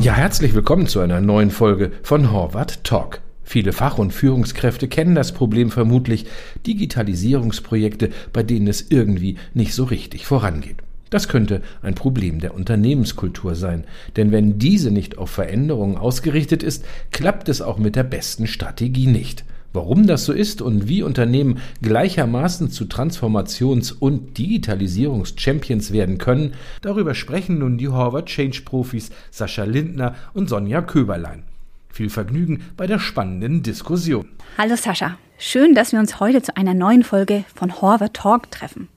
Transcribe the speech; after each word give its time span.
Ja, 0.00 0.12
herzlich 0.14 0.54
willkommen 0.54 0.86
zu 0.86 1.00
einer 1.00 1.20
neuen 1.20 1.50
Folge 1.50 1.90
von 2.04 2.30
Horvath 2.30 2.84
Talk. 2.84 3.20
Viele 3.42 3.72
Fach- 3.72 3.98
und 3.98 4.12
Führungskräfte 4.12 4.86
kennen 4.86 5.16
das 5.16 5.32
Problem 5.32 5.72
vermutlich, 5.72 6.26
Digitalisierungsprojekte, 6.64 8.10
bei 8.32 8.44
denen 8.44 8.68
es 8.68 8.90
irgendwie 8.90 9.36
nicht 9.52 9.74
so 9.74 9.82
richtig 9.82 10.26
vorangeht. 10.26 10.76
Das 11.10 11.26
könnte 11.26 11.62
ein 11.82 11.96
Problem 11.96 12.38
der 12.38 12.54
Unternehmenskultur 12.54 13.56
sein, 13.56 13.84
denn 14.16 14.30
wenn 14.30 14.58
diese 14.58 14.92
nicht 14.92 15.18
auf 15.18 15.30
Veränderungen 15.30 15.96
ausgerichtet 15.96 16.62
ist, 16.62 16.84
klappt 17.10 17.48
es 17.48 17.60
auch 17.60 17.78
mit 17.78 17.96
der 17.96 18.04
besten 18.04 18.46
Strategie 18.46 19.08
nicht. 19.08 19.44
Warum 19.76 20.06
das 20.06 20.24
so 20.24 20.32
ist 20.32 20.62
und 20.62 20.88
wie 20.88 21.02
Unternehmen 21.02 21.58
gleichermaßen 21.82 22.70
zu 22.70 22.84
Transformations- 22.84 23.92
und 23.92 24.38
Digitalisierungs-Champions 24.38 25.92
werden 25.92 26.16
können, 26.16 26.54
darüber 26.80 27.14
sprechen 27.14 27.58
nun 27.58 27.76
die 27.76 27.90
Harvard 27.90 28.24
Change-Profis 28.24 29.10
Sascha 29.30 29.64
Lindner 29.64 30.14
und 30.32 30.48
Sonja 30.48 30.80
Köberlein. 30.80 31.42
Viel 31.90 32.08
Vergnügen 32.08 32.62
bei 32.78 32.86
der 32.86 32.98
spannenden 32.98 33.62
Diskussion. 33.62 34.30
Hallo 34.56 34.76
Sascha, 34.76 35.18
schön, 35.36 35.74
dass 35.74 35.92
wir 35.92 35.98
uns 35.98 36.20
heute 36.20 36.40
zu 36.40 36.56
einer 36.56 36.72
neuen 36.72 37.04
Folge 37.04 37.44
von 37.54 37.82
Harvard 37.82 38.14
Talk 38.14 38.50
treffen 38.50 38.88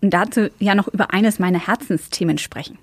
und 0.00 0.12
dazu 0.12 0.50
ja 0.58 0.74
noch 0.74 0.88
über 0.88 1.14
eines 1.14 1.38
meiner 1.38 1.64
Herzensthemen 1.64 2.38
sprechen. 2.38 2.76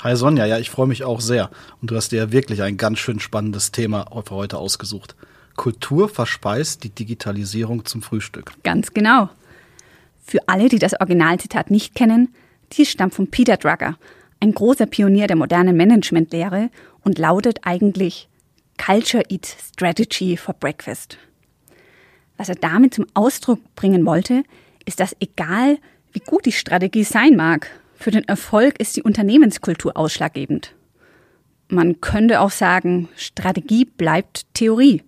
Hi 0.00 0.16
Sonja, 0.16 0.46
ja, 0.46 0.58
ich 0.58 0.70
freue 0.70 0.88
mich 0.88 1.04
auch 1.04 1.20
sehr. 1.20 1.48
Und 1.80 1.92
du 1.92 1.96
hast 1.96 2.10
dir 2.10 2.16
ja 2.16 2.32
wirklich 2.32 2.60
ein 2.60 2.76
ganz 2.76 2.98
schön 2.98 3.20
spannendes 3.20 3.70
Thema 3.70 4.06
für 4.26 4.34
heute 4.34 4.58
ausgesucht. 4.58 5.14
Kultur 5.56 6.08
verspeist 6.08 6.84
die 6.84 6.90
Digitalisierung 6.90 7.84
zum 7.84 8.02
Frühstück. 8.02 8.52
Ganz 8.62 8.92
genau. 8.92 9.30
Für 10.24 10.40
alle, 10.46 10.68
die 10.68 10.78
das 10.78 10.98
Originalzitat 10.98 11.70
nicht 11.70 11.94
kennen, 11.94 12.34
dies 12.72 12.88
stammt 12.88 13.14
von 13.14 13.28
Peter 13.28 13.56
Drucker, 13.56 13.98
ein 14.40 14.52
großer 14.52 14.86
Pionier 14.86 15.26
der 15.26 15.36
modernen 15.36 15.76
Managementlehre 15.76 16.70
und 17.02 17.18
lautet 17.18 17.60
eigentlich 17.62 18.28
Culture 18.78 19.24
Eats 19.28 19.56
Strategy 19.72 20.36
for 20.36 20.54
Breakfast. 20.54 21.18
Was 22.36 22.48
er 22.48 22.56
damit 22.56 22.94
zum 22.94 23.06
Ausdruck 23.14 23.60
bringen 23.76 24.06
wollte, 24.06 24.42
ist, 24.84 25.00
dass 25.00 25.16
egal 25.20 25.78
wie 26.12 26.20
gut 26.20 26.46
die 26.46 26.52
Strategie 26.52 27.04
sein 27.04 27.36
mag, 27.36 27.68
für 27.94 28.10
den 28.10 28.26
Erfolg 28.26 28.80
ist 28.80 28.96
die 28.96 29.02
Unternehmenskultur 29.02 29.96
ausschlaggebend. 29.96 30.74
Man 31.68 32.00
könnte 32.00 32.40
auch 32.40 32.50
sagen, 32.50 33.08
Strategie 33.16 33.84
bleibt 33.84 34.46
Theorie, 34.54 35.02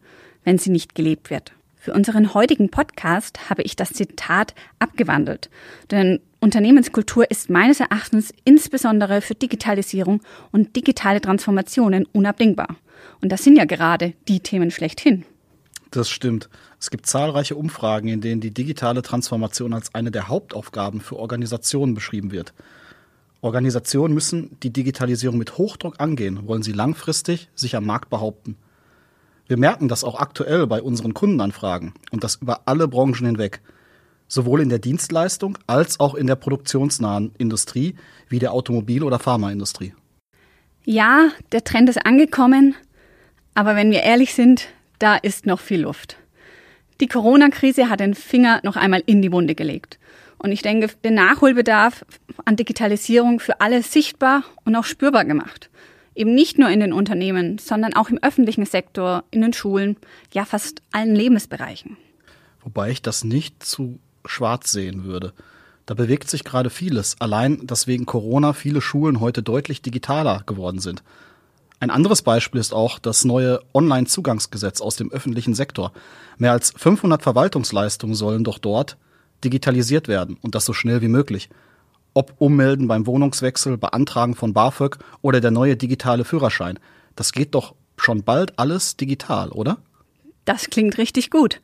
wenn 0.44 0.58
sie 0.58 0.70
nicht 0.70 0.94
gelebt 0.94 1.30
wird. 1.30 1.52
Für 1.76 1.92
unseren 1.92 2.32
heutigen 2.32 2.70
Podcast 2.70 3.50
habe 3.50 3.62
ich 3.62 3.76
das 3.76 3.90
Zitat 3.90 4.54
abgewandelt, 4.78 5.50
denn 5.90 6.20
Unternehmenskultur 6.40 7.30
ist 7.30 7.50
meines 7.50 7.80
Erachtens 7.80 8.32
insbesondere 8.44 9.20
für 9.20 9.34
Digitalisierung 9.34 10.20
und 10.52 10.76
digitale 10.76 11.20
Transformationen 11.20 12.06
unabdingbar. 12.12 12.76
Und 13.20 13.32
das 13.32 13.44
sind 13.44 13.56
ja 13.56 13.64
gerade 13.64 14.14
die 14.28 14.40
Themen 14.40 14.70
schlechthin. 14.70 15.24
Das 15.90 16.10
stimmt. 16.10 16.48
Es 16.80 16.90
gibt 16.90 17.06
zahlreiche 17.06 17.54
Umfragen, 17.54 18.08
in 18.08 18.20
denen 18.20 18.40
die 18.40 18.52
digitale 18.52 19.02
Transformation 19.02 19.72
als 19.72 19.94
eine 19.94 20.10
der 20.10 20.28
Hauptaufgaben 20.28 21.00
für 21.00 21.16
Organisationen 21.16 21.94
beschrieben 21.94 22.30
wird. 22.30 22.52
Organisationen 23.40 24.12
müssen 24.12 24.58
die 24.62 24.72
Digitalisierung 24.72 25.38
mit 25.38 25.56
Hochdruck 25.56 26.00
angehen, 26.00 26.46
wollen 26.48 26.62
sie 26.62 26.72
langfristig 26.72 27.48
sich 27.54 27.76
am 27.76 27.86
Markt 27.86 28.10
behaupten. 28.10 28.56
Wir 29.46 29.58
merken 29.58 29.88
das 29.88 30.04
auch 30.04 30.18
aktuell 30.18 30.66
bei 30.66 30.80
unseren 30.80 31.12
Kundenanfragen 31.12 31.92
und 32.10 32.24
das 32.24 32.36
über 32.36 32.62
alle 32.64 32.88
Branchen 32.88 33.26
hinweg, 33.26 33.60
sowohl 34.26 34.62
in 34.62 34.70
der 34.70 34.78
Dienstleistung 34.78 35.58
als 35.66 36.00
auch 36.00 36.14
in 36.14 36.26
der 36.26 36.36
produktionsnahen 36.36 37.32
Industrie 37.36 37.94
wie 38.28 38.38
der 38.38 38.52
Automobil- 38.52 39.02
oder 39.02 39.18
Pharmaindustrie. 39.18 39.94
Ja, 40.84 41.28
der 41.52 41.62
Trend 41.62 41.90
ist 41.90 42.04
angekommen, 42.06 42.74
aber 43.54 43.76
wenn 43.76 43.90
wir 43.90 44.02
ehrlich 44.02 44.34
sind, 44.34 44.68
da 44.98 45.16
ist 45.16 45.44
noch 45.44 45.60
viel 45.60 45.82
Luft. 45.82 46.16
Die 47.00 47.06
Corona-Krise 47.06 47.90
hat 47.90 48.00
den 48.00 48.14
Finger 48.14 48.60
noch 48.62 48.76
einmal 48.76 49.02
in 49.04 49.20
die 49.20 49.32
Wunde 49.32 49.54
gelegt. 49.54 49.98
Und 50.38 50.52
ich 50.52 50.62
denke, 50.62 50.88
den 51.04 51.14
Nachholbedarf 51.14 52.04
an 52.44 52.56
Digitalisierung 52.56 53.40
für 53.40 53.60
alle 53.60 53.82
sichtbar 53.82 54.44
und 54.64 54.76
auch 54.76 54.84
spürbar 54.84 55.24
gemacht. 55.24 55.70
Eben 56.14 56.34
nicht 56.34 56.58
nur 56.58 56.70
in 56.70 56.80
den 56.80 56.92
Unternehmen, 56.92 57.58
sondern 57.58 57.94
auch 57.94 58.08
im 58.08 58.22
öffentlichen 58.22 58.66
Sektor, 58.66 59.24
in 59.30 59.40
den 59.40 59.52
Schulen, 59.52 59.96
ja 60.32 60.44
fast 60.44 60.82
allen 60.92 61.14
Lebensbereichen. 61.14 61.96
Wobei 62.62 62.90
ich 62.90 63.02
das 63.02 63.24
nicht 63.24 63.62
zu 63.62 63.98
schwarz 64.24 64.72
sehen 64.72 65.04
würde. 65.04 65.32
Da 65.86 65.94
bewegt 65.94 66.30
sich 66.30 66.44
gerade 66.44 66.70
vieles. 66.70 67.16
Allein, 67.20 67.66
dass 67.66 67.86
wegen 67.86 68.06
Corona 68.06 68.52
viele 68.52 68.80
Schulen 68.80 69.20
heute 69.20 69.42
deutlich 69.42 69.82
digitaler 69.82 70.42
geworden 70.46 70.78
sind. 70.78 71.02
Ein 71.80 71.90
anderes 71.90 72.22
Beispiel 72.22 72.60
ist 72.60 72.72
auch 72.72 72.98
das 72.98 73.24
neue 73.24 73.60
Online-Zugangsgesetz 73.74 74.80
aus 74.80 74.96
dem 74.96 75.12
öffentlichen 75.12 75.54
Sektor. 75.54 75.92
Mehr 76.38 76.52
als 76.52 76.72
500 76.76 77.22
Verwaltungsleistungen 77.22 78.14
sollen 78.14 78.44
doch 78.44 78.58
dort 78.58 78.96
digitalisiert 79.44 80.08
werden 80.08 80.38
und 80.40 80.54
das 80.54 80.64
so 80.64 80.72
schnell 80.72 81.02
wie 81.02 81.08
möglich. 81.08 81.50
Ob 82.14 82.34
Ummelden 82.38 82.88
beim 82.88 83.06
Wohnungswechsel, 83.06 83.76
Beantragen 83.76 84.34
von 84.34 84.52
BAföG 84.52 84.98
oder 85.20 85.40
der 85.40 85.50
neue 85.50 85.76
digitale 85.76 86.24
Führerschein. 86.24 86.78
Das 87.16 87.32
geht 87.32 87.54
doch 87.54 87.74
schon 87.96 88.22
bald 88.22 88.58
alles 88.58 88.96
digital, 88.96 89.50
oder? 89.50 89.78
Das 90.44 90.70
klingt 90.70 90.98
richtig 90.98 91.30
gut. 91.30 91.60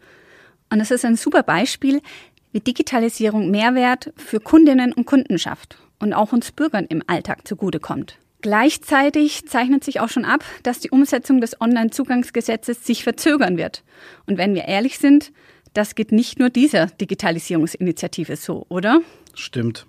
Und 0.71 0.81
es 0.81 0.91
ist 0.91 1.05
ein 1.05 1.17
super 1.17 1.43
Beispiel, 1.43 2.01
wie 2.53 2.61
Digitalisierung 2.61 3.51
Mehrwert 3.51 4.13
für 4.17 4.41
Kundinnen 4.41 4.93
und 4.93 5.07
Kunden 5.07 5.39
schafft 5.39 5.79
und 5.99 6.13
auch 6.13 6.33
uns 6.33 6.53
Bürgern 6.53 6.87
im 6.89 7.03
Alltag 7.07 7.47
zugutekommt. 7.47 8.19
Gleichzeitig 8.41 9.47
zeichnet 9.47 9.85
sich 9.85 10.01
auch 10.01 10.09
schon 10.09 10.25
ab, 10.25 10.45
dass 10.63 10.81
die 10.81 10.91
Umsetzung 10.91 11.41
des 11.41 11.61
Onlinezugangsgesetzes 11.61 12.87
sich 12.87 13.05
verzögern 13.05 13.59
wird. 13.59 13.83
Und 14.27 14.39
wenn 14.39 14.55
wir 14.55 14.65
ehrlich 14.65 14.99
sind, 14.99 15.31
das 15.75 15.95
geht 15.95 16.11
nicht 16.11 16.39
nur 16.39 16.49
dieser 16.49 16.87
Digitalisierungsinitiative 16.87 18.37
so, 18.37 18.65
oder? 18.69 19.01
Stimmt. 19.35 19.87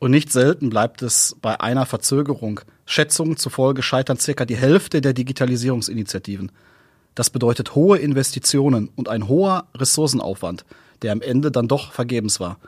Und 0.00 0.10
nicht 0.10 0.32
selten 0.32 0.70
bleibt 0.70 1.02
es 1.02 1.36
bei 1.42 1.60
einer 1.60 1.84
Verzögerung. 1.84 2.60
Schätzungen 2.86 3.36
zufolge 3.36 3.82
scheitern 3.82 4.16
circa 4.16 4.46
die 4.46 4.56
Hälfte 4.56 5.02
der 5.02 5.12
Digitalisierungsinitiativen. 5.12 6.50
Das 7.14 7.28
bedeutet 7.28 7.74
hohe 7.74 7.98
Investitionen 7.98 8.88
und 8.96 9.10
ein 9.10 9.28
hoher 9.28 9.66
Ressourcenaufwand, 9.76 10.64
der 11.02 11.12
am 11.12 11.20
Ende 11.20 11.50
dann 11.50 11.68
doch 11.68 11.92
vergebens 11.92 12.40
war. 12.40 12.58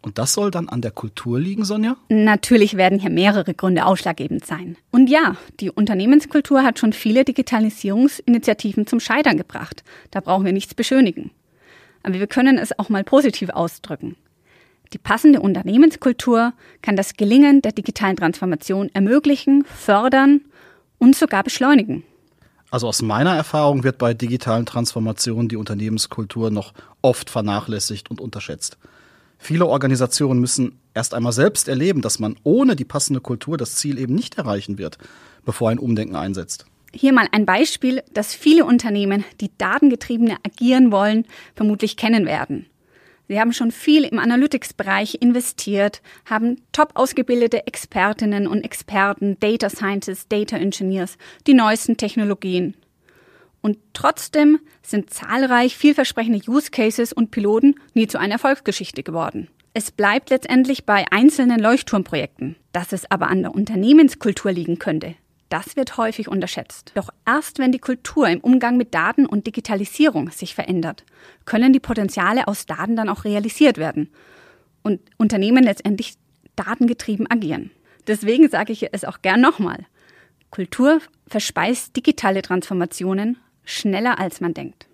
Und 0.00 0.16
das 0.16 0.32
soll 0.32 0.50
dann 0.50 0.70
an 0.70 0.80
der 0.80 0.92
Kultur 0.92 1.38
liegen, 1.38 1.64
Sonja? 1.66 1.96
Natürlich 2.08 2.76
werden 2.78 2.98
hier 2.98 3.10
mehrere 3.10 3.52
Gründe 3.52 3.84
ausschlaggebend 3.84 4.46
sein. 4.46 4.78
Und 4.90 5.10
ja, 5.10 5.36
die 5.60 5.70
Unternehmenskultur 5.70 6.62
hat 6.62 6.78
schon 6.78 6.94
viele 6.94 7.24
Digitalisierungsinitiativen 7.24 8.86
zum 8.86 8.98
Scheitern 8.98 9.36
gebracht. 9.36 9.84
Da 10.10 10.20
brauchen 10.20 10.46
wir 10.46 10.52
nichts 10.52 10.74
beschönigen. 10.74 11.32
Aber 12.02 12.14
wir 12.14 12.26
können 12.26 12.56
es 12.56 12.76
auch 12.78 12.88
mal 12.88 13.04
positiv 13.04 13.50
ausdrücken. 13.50 14.16
Die 14.92 14.98
passende 14.98 15.40
Unternehmenskultur 15.40 16.52
kann 16.82 16.96
das 16.96 17.14
Gelingen 17.14 17.62
der 17.62 17.72
digitalen 17.72 18.16
Transformation 18.16 18.90
ermöglichen, 18.92 19.64
fördern 19.64 20.42
und 20.98 21.16
sogar 21.16 21.42
beschleunigen. 21.42 22.04
Also 22.70 22.88
aus 22.88 23.02
meiner 23.02 23.34
Erfahrung 23.34 23.84
wird 23.84 23.98
bei 23.98 24.14
digitalen 24.14 24.66
Transformationen 24.66 25.48
die 25.48 25.56
Unternehmenskultur 25.56 26.50
noch 26.50 26.72
oft 27.02 27.30
vernachlässigt 27.30 28.10
und 28.10 28.20
unterschätzt. 28.20 28.78
Viele 29.38 29.66
Organisationen 29.66 30.40
müssen 30.40 30.78
erst 30.94 31.14
einmal 31.14 31.32
selbst 31.32 31.68
erleben, 31.68 32.00
dass 32.00 32.18
man 32.18 32.36
ohne 32.44 32.76
die 32.76 32.84
passende 32.84 33.20
Kultur 33.20 33.56
das 33.56 33.74
Ziel 33.74 33.98
eben 33.98 34.14
nicht 34.14 34.38
erreichen 34.38 34.78
wird, 34.78 34.98
bevor 35.44 35.70
ein 35.70 35.78
Umdenken 35.78 36.16
einsetzt. 36.16 36.66
Hier 36.94 37.12
mal 37.12 37.26
ein 37.32 37.46
Beispiel, 37.46 38.02
das 38.12 38.34
viele 38.34 38.64
Unternehmen, 38.66 39.24
die 39.40 39.50
datengetriebene 39.56 40.36
agieren 40.44 40.92
wollen, 40.92 41.26
vermutlich 41.54 41.96
kennen 41.96 42.26
werden. 42.26 42.66
Sie 43.32 43.40
haben 43.40 43.54
schon 43.54 43.70
viel 43.70 44.04
im 44.04 44.18
Analytics-Bereich 44.18 45.16
investiert, 45.22 46.02
haben 46.26 46.60
top 46.72 46.90
ausgebildete 46.96 47.66
Expertinnen 47.66 48.46
und 48.46 48.62
Experten, 48.62 49.38
Data 49.40 49.70
Scientists, 49.70 50.28
Data 50.28 50.58
Engineers, 50.58 51.16
die 51.46 51.54
neuesten 51.54 51.96
Technologien. 51.96 52.76
Und 53.62 53.78
trotzdem 53.94 54.58
sind 54.82 55.08
zahlreich 55.08 55.78
vielversprechende 55.78 56.42
Use 56.46 56.70
Cases 56.70 57.14
und 57.14 57.30
Piloten 57.30 57.76
nie 57.94 58.06
zu 58.06 58.18
einer 58.18 58.34
Erfolgsgeschichte 58.34 59.02
geworden. 59.02 59.48
Es 59.72 59.90
bleibt 59.92 60.28
letztendlich 60.28 60.84
bei 60.84 61.06
einzelnen 61.10 61.58
Leuchtturmprojekten. 61.58 62.56
Dass 62.72 62.92
es 62.92 63.10
aber 63.10 63.28
an 63.28 63.40
der 63.40 63.54
Unternehmenskultur 63.54 64.52
liegen 64.52 64.78
könnte, 64.78 65.14
das 65.52 65.76
wird 65.76 65.98
häufig 65.98 66.28
unterschätzt. 66.28 66.92
Doch 66.94 67.10
erst 67.26 67.58
wenn 67.58 67.72
die 67.72 67.78
Kultur 67.78 68.26
im 68.26 68.40
Umgang 68.40 68.78
mit 68.78 68.94
Daten 68.94 69.26
und 69.26 69.46
Digitalisierung 69.46 70.30
sich 70.30 70.54
verändert, 70.54 71.04
können 71.44 71.74
die 71.74 71.80
Potenziale 71.80 72.48
aus 72.48 72.64
Daten 72.64 72.96
dann 72.96 73.10
auch 73.10 73.24
realisiert 73.24 73.76
werden 73.76 74.08
und 74.82 75.00
Unternehmen 75.18 75.62
letztendlich 75.62 76.14
datengetrieben 76.56 77.30
agieren. 77.30 77.70
Deswegen 78.06 78.48
sage 78.48 78.72
ich 78.72 78.86
es 78.92 79.04
auch 79.04 79.20
gern 79.20 79.42
nochmal. 79.42 79.84
Kultur 80.50 81.00
verspeist 81.28 81.96
digitale 81.96 82.40
Transformationen 82.40 83.36
schneller 83.64 84.18
als 84.18 84.40
man 84.40 84.54
denkt. 84.54 84.86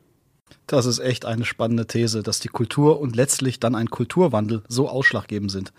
Das 0.66 0.86
ist 0.86 0.98
echt 0.98 1.24
eine 1.24 1.44
spannende 1.44 1.86
These, 1.86 2.22
dass 2.22 2.40
die 2.40 2.48
Kultur 2.48 3.00
und 3.00 3.14
letztlich 3.14 3.60
dann 3.60 3.74
ein 3.74 3.90
Kulturwandel 3.90 4.62
so 4.68 4.88
ausschlaggebend 4.88 5.50
sind. 5.50 5.72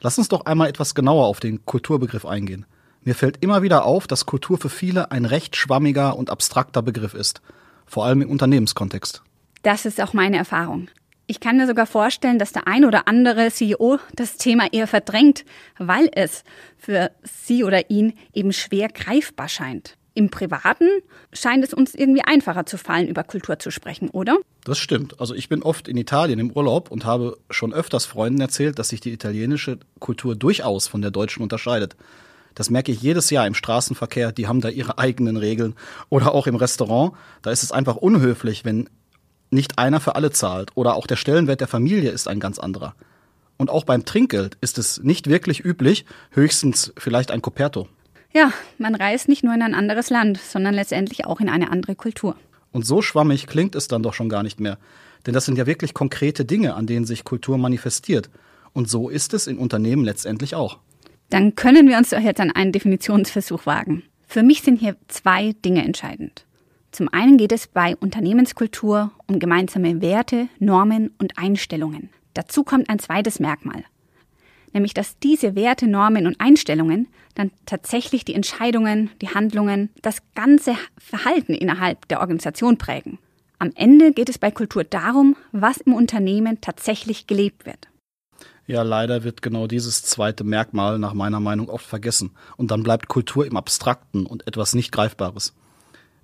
Lass 0.00 0.16
uns 0.16 0.28
doch 0.28 0.46
einmal 0.46 0.68
etwas 0.68 0.94
genauer 0.94 1.26
auf 1.26 1.40
den 1.40 1.66
Kulturbegriff 1.66 2.24
eingehen. 2.24 2.66
Mir 3.02 3.14
fällt 3.14 3.42
immer 3.42 3.62
wieder 3.62 3.84
auf, 3.84 4.06
dass 4.06 4.26
Kultur 4.26 4.58
für 4.58 4.68
viele 4.68 5.10
ein 5.10 5.24
recht 5.24 5.56
schwammiger 5.56 6.16
und 6.16 6.30
abstrakter 6.30 6.82
Begriff 6.82 7.14
ist, 7.14 7.40
vor 7.86 8.04
allem 8.04 8.22
im 8.22 8.30
Unternehmenskontext. 8.30 9.22
Das 9.62 9.86
ist 9.86 10.00
auch 10.00 10.12
meine 10.12 10.36
Erfahrung. 10.36 10.88
Ich 11.26 11.40
kann 11.40 11.56
mir 11.56 11.66
sogar 11.66 11.86
vorstellen, 11.86 12.38
dass 12.38 12.52
der 12.52 12.66
ein 12.66 12.84
oder 12.84 13.06
andere 13.06 13.50
CEO 13.50 13.98
das 14.16 14.36
Thema 14.36 14.72
eher 14.72 14.86
verdrängt, 14.86 15.44
weil 15.78 16.10
es 16.12 16.44
für 16.76 17.12
sie 17.22 17.64
oder 17.64 17.88
ihn 17.88 18.14
eben 18.34 18.52
schwer 18.52 18.88
greifbar 18.88 19.48
scheint. 19.48 19.96
Im 20.14 20.28
Privaten 20.28 20.88
scheint 21.32 21.64
es 21.64 21.72
uns 21.72 21.94
irgendwie 21.94 22.22
einfacher 22.24 22.66
zu 22.66 22.76
fallen, 22.76 23.06
über 23.06 23.22
Kultur 23.22 23.58
zu 23.60 23.70
sprechen, 23.70 24.10
oder? 24.10 24.38
Das 24.64 24.78
stimmt. 24.78 25.20
Also 25.20 25.34
ich 25.34 25.48
bin 25.48 25.62
oft 25.62 25.86
in 25.88 25.96
Italien 25.96 26.40
im 26.40 26.50
Urlaub 26.50 26.90
und 26.90 27.04
habe 27.04 27.38
schon 27.48 27.72
öfters 27.72 28.06
Freunden 28.06 28.40
erzählt, 28.40 28.78
dass 28.78 28.88
sich 28.88 29.00
die 29.00 29.12
italienische 29.12 29.78
Kultur 30.00 30.34
durchaus 30.34 30.88
von 30.88 31.00
der 31.00 31.12
deutschen 31.12 31.42
unterscheidet. 31.42 31.96
Das 32.54 32.70
merke 32.70 32.92
ich 32.92 33.02
jedes 33.02 33.30
Jahr 33.30 33.46
im 33.46 33.54
Straßenverkehr, 33.54 34.32
die 34.32 34.46
haben 34.46 34.60
da 34.60 34.68
ihre 34.68 34.98
eigenen 34.98 35.36
Regeln. 35.36 35.74
Oder 36.08 36.34
auch 36.34 36.46
im 36.46 36.56
Restaurant, 36.56 37.12
da 37.42 37.50
ist 37.50 37.62
es 37.62 37.72
einfach 37.72 37.96
unhöflich, 37.96 38.64
wenn 38.64 38.88
nicht 39.50 39.78
einer 39.78 40.00
für 40.00 40.14
alle 40.14 40.30
zahlt. 40.30 40.70
Oder 40.74 40.94
auch 40.94 41.06
der 41.06 41.16
Stellenwert 41.16 41.60
der 41.60 41.68
Familie 41.68 42.10
ist 42.10 42.28
ein 42.28 42.40
ganz 42.40 42.58
anderer. 42.58 42.94
Und 43.56 43.70
auch 43.70 43.84
beim 43.84 44.04
Trinkgeld 44.04 44.56
ist 44.60 44.78
es 44.78 45.02
nicht 45.02 45.28
wirklich 45.28 45.64
üblich, 45.64 46.06
höchstens 46.30 46.92
vielleicht 46.96 47.30
ein 47.30 47.42
Coperto. 47.42 47.88
Ja, 48.32 48.52
man 48.78 48.94
reist 48.94 49.28
nicht 49.28 49.42
nur 49.42 49.54
in 49.54 49.62
ein 49.62 49.74
anderes 49.74 50.08
Land, 50.08 50.38
sondern 50.38 50.74
letztendlich 50.74 51.26
auch 51.26 51.40
in 51.40 51.48
eine 51.48 51.70
andere 51.70 51.94
Kultur. 51.94 52.36
Und 52.72 52.86
so 52.86 53.02
schwammig 53.02 53.46
klingt 53.46 53.74
es 53.74 53.88
dann 53.88 54.02
doch 54.02 54.14
schon 54.14 54.28
gar 54.28 54.42
nicht 54.42 54.60
mehr. 54.60 54.78
Denn 55.26 55.34
das 55.34 55.44
sind 55.44 55.58
ja 55.58 55.66
wirklich 55.66 55.94
konkrete 55.94 56.44
Dinge, 56.44 56.74
an 56.74 56.86
denen 56.86 57.04
sich 57.04 57.24
Kultur 57.24 57.58
manifestiert. 57.58 58.30
Und 58.72 58.88
so 58.88 59.08
ist 59.08 59.34
es 59.34 59.46
in 59.46 59.58
Unternehmen 59.58 60.04
letztendlich 60.04 60.54
auch. 60.54 60.78
Dann 61.30 61.54
können 61.54 61.88
wir 61.88 61.96
uns 61.96 62.10
doch 62.10 62.20
jetzt 62.20 62.40
an 62.40 62.50
einen 62.50 62.72
Definitionsversuch 62.72 63.64
wagen. 63.64 64.02
Für 64.26 64.42
mich 64.42 64.62
sind 64.62 64.80
hier 64.80 64.96
zwei 65.08 65.52
Dinge 65.64 65.84
entscheidend. 65.84 66.44
Zum 66.92 67.08
einen 67.08 67.36
geht 67.36 67.52
es 67.52 67.68
bei 67.68 67.96
Unternehmenskultur 67.96 69.12
um 69.26 69.38
gemeinsame 69.38 70.02
Werte, 70.02 70.48
Normen 70.58 71.14
und 71.18 71.38
Einstellungen. 71.38 72.10
Dazu 72.34 72.64
kommt 72.64 72.88
ein 72.88 72.98
zweites 72.98 73.38
Merkmal, 73.38 73.84
nämlich 74.72 74.92
dass 74.92 75.18
diese 75.20 75.54
Werte, 75.54 75.86
Normen 75.86 76.26
und 76.26 76.40
Einstellungen 76.40 77.08
dann 77.34 77.52
tatsächlich 77.64 78.24
die 78.24 78.34
Entscheidungen, 78.34 79.10
die 79.20 79.28
Handlungen, 79.28 79.90
das 80.02 80.22
ganze 80.34 80.74
Verhalten 80.98 81.54
innerhalb 81.54 82.08
der 82.08 82.20
Organisation 82.20 82.76
prägen. 82.76 83.18
Am 83.60 83.70
Ende 83.76 84.12
geht 84.12 84.28
es 84.28 84.38
bei 84.38 84.50
Kultur 84.50 84.82
darum, 84.82 85.36
was 85.52 85.78
im 85.78 85.92
Unternehmen 85.92 86.60
tatsächlich 86.60 87.26
gelebt 87.26 87.66
wird. 87.66 87.88
Ja, 88.70 88.82
leider 88.82 89.24
wird 89.24 89.42
genau 89.42 89.66
dieses 89.66 90.04
zweite 90.04 90.44
Merkmal 90.44 91.00
nach 91.00 91.12
meiner 91.12 91.40
Meinung 91.40 91.68
oft 91.68 91.84
vergessen. 91.84 92.30
Und 92.56 92.70
dann 92.70 92.84
bleibt 92.84 93.08
Kultur 93.08 93.44
im 93.44 93.56
Abstrakten 93.56 94.26
und 94.26 94.46
etwas 94.46 94.76
nicht 94.76 94.92
Greifbares. 94.92 95.54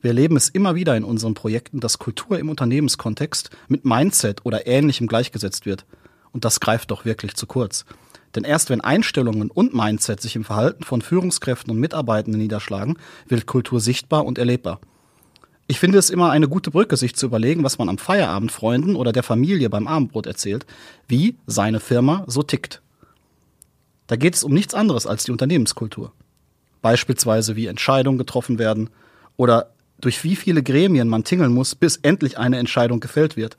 Wir 0.00 0.10
erleben 0.10 0.36
es 0.36 0.48
immer 0.48 0.76
wieder 0.76 0.96
in 0.96 1.02
unseren 1.02 1.34
Projekten, 1.34 1.80
dass 1.80 1.98
Kultur 1.98 2.38
im 2.38 2.48
Unternehmenskontext 2.48 3.50
mit 3.66 3.84
Mindset 3.84 4.46
oder 4.46 4.64
Ähnlichem 4.68 5.08
gleichgesetzt 5.08 5.66
wird. 5.66 5.86
Und 6.30 6.44
das 6.44 6.60
greift 6.60 6.92
doch 6.92 7.04
wirklich 7.04 7.34
zu 7.34 7.48
kurz. 7.48 7.84
Denn 8.36 8.44
erst 8.44 8.70
wenn 8.70 8.80
Einstellungen 8.80 9.50
und 9.50 9.74
Mindset 9.74 10.20
sich 10.20 10.36
im 10.36 10.44
Verhalten 10.44 10.84
von 10.84 11.02
Führungskräften 11.02 11.72
und 11.72 11.80
Mitarbeitenden 11.80 12.40
niederschlagen, 12.40 12.96
wird 13.26 13.46
Kultur 13.46 13.80
sichtbar 13.80 14.24
und 14.24 14.38
erlebbar. 14.38 14.78
Ich 15.68 15.80
finde 15.80 15.98
es 15.98 16.10
immer 16.10 16.30
eine 16.30 16.48
gute 16.48 16.70
Brücke, 16.70 16.96
sich 16.96 17.16
zu 17.16 17.26
überlegen, 17.26 17.64
was 17.64 17.78
man 17.78 17.88
am 17.88 17.98
Feierabend 17.98 18.52
Freunden 18.52 18.94
oder 18.94 19.12
der 19.12 19.24
Familie 19.24 19.68
beim 19.68 19.88
Abendbrot 19.88 20.26
erzählt, 20.26 20.64
wie 21.08 21.36
seine 21.46 21.80
Firma 21.80 22.24
so 22.28 22.42
tickt. 22.42 22.82
Da 24.06 24.14
geht 24.14 24.36
es 24.36 24.44
um 24.44 24.52
nichts 24.52 24.74
anderes 24.74 25.06
als 25.06 25.24
die 25.24 25.32
Unternehmenskultur. 25.32 26.12
Beispielsweise, 26.82 27.56
wie 27.56 27.66
Entscheidungen 27.66 28.18
getroffen 28.18 28.60
werden 28.60 28.90
oder 29.36 29.72
durch 30.00 30.22
wie 30.22 30.36
viele 30.36 30.62
Gremien 30.62 31.08
man 31.08 31.24
tingeln 31.24 31.52
muss, 31.52 31.74
bis 31.74 31.96
endlich 31.96 32.38
eine 32.38 32.58
Entscheidung 32.58 33.00
gefällt 33.00 33.36
wird. 33.36 33.56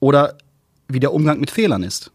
Oder 0.00 0.36
wie 0.88 1.00
der 1.00 1.14
Umgang 1.14 1.40
mit 1.40 1.50
Fehlern 1.50 1.82
ist. 1.82 2.10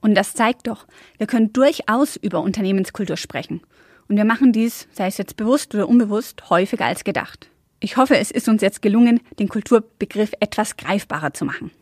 Und 0.00 0.14
das 0.14 0.34
zeigt 0.34 0.66
doch, 0.66 0.86
wir 1.18 1.26
können 1.26 1.52
durchaus 1.52 2.16
über 2.16 2.40
Unternehmenskultur 2.40 3.16
sprechen. 3.16 3.62
Und 4.08 4.16
wir 4.16 4.24
machen 4.24 4.52
dies, 4.52 4.86
sei 4.92 5.06
es 5.06 5.16
jetzt 5.16 5.36
bewusst 5.36 5.74
oder 5.74 5.88
unbewusst, 5.88 6.50
häufiger 6.50 6.84
als 6.84 7.04
gedacht. 7.04 7.48
Ich 7.84 7.96
hoffe, 7.96 8.16
es 8.16 8.30
ist 8.30 8.48
uns 8.48 8.62
jetzt 8.62 8.80
gelungen, 8.80 9.20
den 9.40 9.48
Kulturbegriff 9.48 10.30
etwas 10.38 10.76
greifbarer 10.76 11.34
zu 11.34 11.44
machen. 11.44 11.72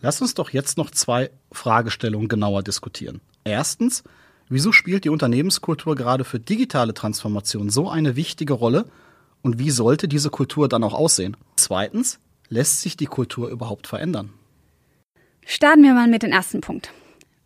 Lass 0.00 0.20
uns 0.22 0.34
doch 0.34 0.50
jetzt 0.50 0.78
noch 0.78 0.92
zwei 0.92 1.30
Fragestellungen 1.50 2.28
genauer 2.28 2.62
diskutieren. 2.62 3.20
Erstens, 3.42 4.04
wieso 4.48 4.70
spielt 4.70 5.04
die 5.04 5.08
Unternehmenskultur 5.08 5.96
gerade 5.96 6.22
für 6.22 6.38
digitale 6.38 6.94
Transformation 6.94 7.68
so 7.68 7.90
eine 7.90 8.14
wichtige 8.14 8.52
Rolle 8.52 8.86
und 9.42 9.58
wie 9.58 9.70
sollte 9.72 10.06
diese 10.06 10.30
Kultur 10.30 10.68
dann 10.68 10.84
auch 10.84 10.94
aussehen? 10.94 11.36
Zweitens, 11.56 12.20
lässt 12.48 12.80
sich 12.80 12.96
die 12.96 13.06
Kultur 13.06 13.48
überhaupt 13.48 13.88
verändern? 13.88 14.32
Starten 15.44 15.82
wir 15.82 15.94
mal 15.94 16.06
mit 16.06 16.22
dem 16.22 16.30
ersten 16.30 16.60
Punkt. 16.60 16.92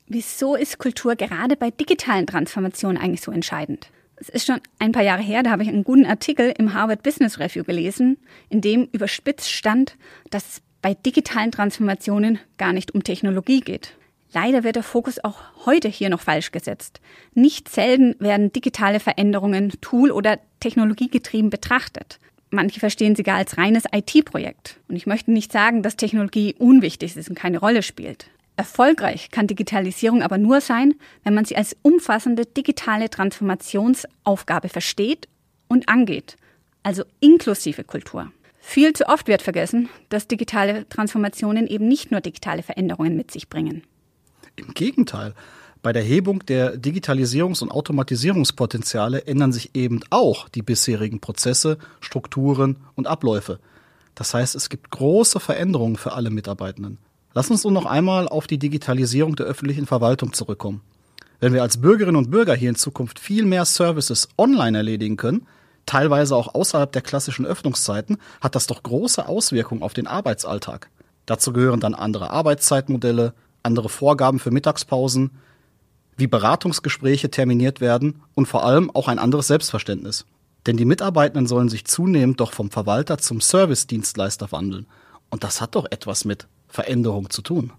Wieso 0.06 0.56
ist 0.56 0.76
Kultur 0.76 1.16
gerade 1.16 1.56
bei 1.56 1.70
digitalen 1.70 2.26
Transformationen 2.26 3.00
eigentlich 3.00 3.22
so 3.22 3.32
entscheidend? 3.32 3.88
Es 4.16 4.28
ist 4.30 4.46
schon 4.46 4.60
ein 4.78 4.92
paar 4.92 5.02
Jahre 5.02 5.22
her, 5.22 5.42
da 5.42 5.50
habe 5.50 5.62
ich 5.62 5.68
einen 5.68 5.84
guten 5.84 6.06
Artikel 6.06 6.52
im 6.58 6.72
Harvard 6.72 7.02
Business 7.02 7.38
Review 7.38 7.64
gelesen, 7.64 8.16
in 8.48 8.62
dem 8.62 8.88
überspitzt 8.92 9.50
stand, 9.50 9.96
dass 10.30 10.48
es 10.48 10.62
bei 10.80 10.94
digitalen 10.94 11.52
Transformationen 11.52 12.38
gar 12.56 12.72
nicht 12.72 12.94
um 12.94 13.02
Technologie 13.02 13.60
geht. 13.60 13.94
Leider 14.32 14.64
wird 14.64 14.76
der 14.76 14.82
Fokus 14.82 15.22
auch 15.22 15.38
heute 15.66 15.88
hier 15.88 16.08
noch 16.08 16.20
falsch 16.20 16.50
gesetzt. 16.50 17.00
Nicht 17.34 17.68
selten 17.68 18.16
werden 18.18 18.52
digitale 18.52 19.00
Veränderungen 19.00 19.72
tool- 19.80 20.10
oder 20.10 20.38
technologiegetrieben 20.60 21.50
betrachtet. 21.50 22.18
Manche 22.50 22.80
verstehen 22.80 23.16
sie 23.16 23.22
gar 23.22 23.36
als 23.36 23.58
reines 23.58 23.84
IT-Projekt. 23.92 24.78
Und 24.88 24.96
ich 24.96 25.06
möchte 25.06 25.30
nicht 25.30 25.52
sagen, 25.52 25.82
dass 25.82 25.96
Technologie 25.96 26.54
unwichtig 26.58 27.16
ist 27.16 27.28
und 27.28 27.34
keine 27.34 27.58
Rolle 27.58 27.82
spielt. 27.82 28.30
Erfolgreich 28.56 29.30
kann 29.30 29.46
Digitalisierung 29.46 30.22
aber 30.22 30.38
nur 30.38 30.60
sein, 30.60 30.94
wenn 31.24 31.34
man 31.34 31.44
sie 31.44 31.56
als 31.56 31.76
umfassende 31.82 32.46
digitale 32.46 33.10
Transformationsaufgabe 33.10 34.68
versteht 34.68 35.28
und 35.68 35.88
angeht, 35.88 36.36
also 36.82 37.04
inklusive 37.20 37.84
Kultur. 37.84 38.32
Viel 38.58 38.94
zu 38.94 39.08
oft 39.08 39.28
wird 39.28 39.42
vergessen, 39.42 39.88
dass 40.08 40.26
digitale 40.26 40.88
Transformationen 40.88 41.66
eben 41.66 41.86
nicht 41.86 42.10
nur 42.10 42.20
digitale 42.20 42.62
Veränderungen 42.62 43.16
mit 43.16 43.30
sich 43.30 43.48
bringen. 43.48 43.82
Im 44.56 44.72
Gegenteil, 44.72 45.34
bei 45.82 45.92
der 45.92 46.02
Hebung 46.02 46.44
der 46.46 46.76
Digitalisierungs- 46.76 47.62
und 47.62 47.70
Automatisierungspotenziale 47.70 49.26
ändern 49.26 49.52
sich 49.52 49.74
eben 49.74 50.00
auch 50.10 50.48
die 50.48 50.62
bisherigen 50.62 51.20
Prozesse, 51.20 51.78
Strukturen 52.00 52.78
und 52.94 53.06
Abläufe. 53.06 53.60
Das 54.16 54.34
heißt, 54.34 54.56
es 54.56 54.68
gibt 54.68 54.90
große 54.90 55.38
Veränderungen 55.38 55.96
für 55.96 56.14
alle 56.14 56.30
Mitarbeitenden. 56.30 56.98
Lass 57.36 57.50
uns 57.50 57.64
nun 57.64 57.74
noch 57.74 57.84
einmal 57.84 58.28
auf 58.28 58.46
die 58.46 58.56
Digitalisierung 58.56 59.36
der 59.36 59.44
öffentlichen 59.44 59.84
Verwaltung 59.84 60.32
zurückkommen. 60.32 60.80
Wenn 61.38 61.52
wir 61.52 61.60
als 61.60 61.82
Bürgerinnen 61.82 62.16
und 62.16 62.30
Bürger 62.30 62.54
hier 62.54 62.70
in 62.70 62.76
Zukunft 62.76 63.18
viel 63.18 63.44
mehr 63.44 63.66
Services 63.66 64.30
online 64.38 64.78
erledigen 64.78 65.18
können, 65.18 65.46
teilweise 65.84 66.34
auch 66.34 66.54
außerhalb 66.54 66.90
der 66.90 67.02
klassischen 67.02 67.44
Öffnungszeiten, 67.44 68.16
hat 68.40 68.54
das 68.54 68.66
doch 68.66 68.82
große 68.82 69.28
Auswirkungen 69.28 69.82
auf 69.82 69.92
den 69.92 70.06
Arbeitsalltag. 70.06 70.88
Dazu 71.26 71.52
gehören 71.52 71.78
dann 71.78 71.94
andere 71.94 72.30
Arbeitszeitmodelle, 72.30 73.34
andere 73.62 73.90
Vorgaben 73.90 74.38
für 74.38 74.50
Mittagspausen, 74.50 75.32
wie 76.16 76.28
Beratungsgespräche 76.28 77.30
terminiert 77.30 77.82
werden 77.82 78.22
und 78.34 78.46
vor 78.46 78.64
allem 78.64 78.90
auch 78.90 79.08
ein 79.08 79.18
anderes 79.18 79.48
Selbstverständnis. 79.48 80.24
Denn 80.64 80.78
die 80.78 80.86
Mitarbeitenden 80.86 81.46
sollen 81.46 81.68
sich 81.68 81.84
zunehmend 81.84 82.40
doch 82.40 82.52
vom 82.52 82.70
Verwalter 82.70 83.18
zum 83.18 83.42
Service-Dienstleister 83.42 84.52
wandeln. 84.52 84.86
Und 85.28 85.44
das 85.44 85.60
hat 85.60 85.74
doch 85.74 85.84
etwas 85.90 86.24
mit 86.24 86.48
Veränderung 86.68 87.30
zu 87.30 87.42
tun. 87.42 87.72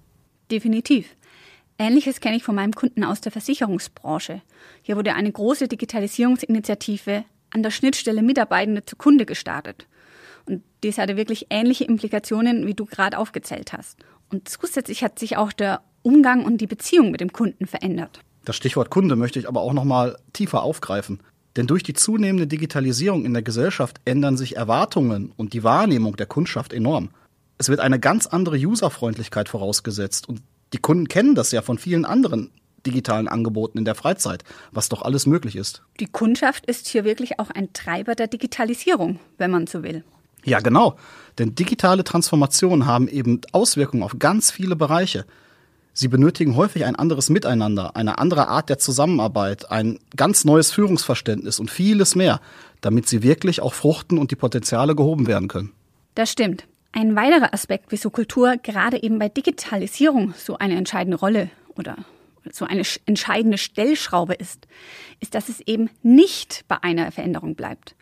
Definitiv. 0.51 1.08
Ähnliches 1.79 2.20
kenne 2.20 2.38
ich 2.38 2.44
von 2.44 2.56
meinem 2.56 2.74
Kunden 2.74 3.03
aus 3.03 3.22
der 3.22 3.32
Versicherungsbranche. 3.32 4.41
Hier 4.82 4.96
wurde 4.96 5.13
eine 5.13 5.32
große 5.32 5.67
Digitalisierungsinitiative 5.67 7.24
an 7.51 7.63
der 7.63 7.72
Schnittstelle 7.72 8.24
Mitarbeitende 8.24 8.84
zu 8.86 8.96
Kunde 8.96 9.25
gestartet. 9.25 9.88
Und 10.46 10.63
dies 10.84 10.98
hatte 10.98 11.17
wirklich 11.17 11.48
ähnliche 11.50 11.84
Implikationen, 11.84 12.65
wie 12.65 12.74
du 12.74 12.86
gerade 12.86 13.17
aufgezählt 13.17 13.74
hast. 13.74 14.00
Und 14.29 14.50
zusätzlich 14.50 15.03
hat 15.03 15.20
sich 15.20 15.38
auch 15.38 15.51
der 15.51 15.82
Umgang 16.01 16.46
und 16.46 16.60
die 16.60 16.67
Beziehung 16.67 17.12
mit 17.12 17.22
dem 17.22 17.32
Kunden 17.32 17.67
verändert. 17.67 18.22
Das 18.46 18.56
Stichwort 18.56 18.89
Kunde 18.89 19.15
möchte 19.15 19.39
ich 19.39 19.48
aber 19.48 19.62
auch 19.62 19.74
noch 19.74 19.84
mal 19.84 20.17
tiefer 20.34 20.63
aufgreifen. 20.63 21.20
Denn 21.58 21.67
durch 21.67 21.84
die 21.84 21.94
zunehmende 21.94 22.48
Digitalisierung 22.48 23.25
in 23.25 23.34
der 23.34 23.41
Gesellschaft 23.41 24.00
ändern 24.06 24.38
sich 24.38 24.56
Erwartungen 24.56 25.34
und 25.36 25.53
die 25.53 25.63
Wahrnehmung 25.63 26.15
der 26.15 26.27
Kundschaft 26.27 26.72
enorm 26.72 27.10
es 27.58 27.70
wird 27.70 27.80
eine 27.80 28.00
ganz 28.00 28.28
andere 28.28 28.58
Userfreundlichkeit 28.58 29.50
vorausgesetzt. 29.50 30.30
Und 30.30 30.42
die 30.74 30.78
Kunden 30.78 31.08
kennen 31.08 31.36
das 31.36 31.52
ja 31.52 31.62
von 31.62 31.78
vielen 31.78 32.06
anderen 32.06 32.52
digitalen 32.86 33.28
Angeboten 33.28 33.78
in 33.78 33.86
der 33.86 33.96
Freizeit, 33.96 34.44
was 34.72 34.90
doch 34.90 35.02
alles 35.02 35.26
möglich 35.26 35.56
ist. 35.56 35.82
Die 36.00 36.06
Kundschaft 36.06 36.66
ist 36.66 36.88
hier 36.88 37.04
wirklich 37.04 37.40
auch 37.40 37.50
ein 37.50 37.74
Treiber 37.74 38.16
der 38.16 38.28
Digitalisierung, 38.28 39.20
wenn 39.38 39.52
man 39.52 39.68
so 39.68 39.84
will. 39.84 40.04
Ja, 40.46 40.60
genau. 40.60 40.96
Denn 41.38 41.56
digitale 41.56 42.04
Transformationen 42.04 42.86
haben 42.86 43.08
eben 43.08 43.42
Auswirkungen 43.52 44.04
auf 44.04 44.16
ganz 44.18 44.52
viele 44.52 44.76
Bereiche. 44.76 45.26
Sie 45.92 46.08
benötigen 46.08 46.56
häufig 46.56 46.86
ein 46.86 46.96
anderes 46.96 47.30
Miteinander, 47.30 47.96
eine 47.96 48.20
andere 48.20 48.48
Art 48.48 48.70
der 48.70 48.78
Zusammenarbeit, 48.78 49.72
ein 49.72 50.00
ganz 50.16 50.46
neues 50.46 50.72
Führungsverständnis 50.72 51.60
und 51.60 51.72
vieles 51.72 52.16
mehr, 52.16 52.40
damit 52.82 53.08
sie 53.08 53.24
wirklich 53.24 53.62
auch 53.62 53.74
fruchten 53.74 54.20
und 54.20 54.30
die 54.32 54.36
Potenziale 54.36 54.96
gehoben 54.96 55.28
werden 55.28 55.48
können. 55.48 55.74
Das 56.14 56.32
stimmt. 56.32 56.68
Ein 56.98 57.16
weiterer 57.16 57.54
Aspekt, 57.54 57.92
wieso 57.92 58.10
Kultur 58.10 58.58
gerade 58.58 59.04
eben 59.04 59.20
bei 59.20 59.30
Digitalisierung 59.30 60.34
so 60.36 60.58
eine 60.58 60.77
entscheidende 60.77 61.20
Rolle 61.20 61.51
oder 61.75 61.96
so 62.51 62.66
eine 62.66 62.82
entscheidende 63.06 63.60
Stellschraube 63.60 64.34
ist, 64.34 64.66
ist, 65.20 65.36
dass 65.36 65.48
es 65.48 65.60
eben 65.60 65.92
nicht 66.01 66.66
bei 66.68 66.82
einer 66.82 67.12
Veränderung 67.12 67.54
bleibt. 67.54 67.96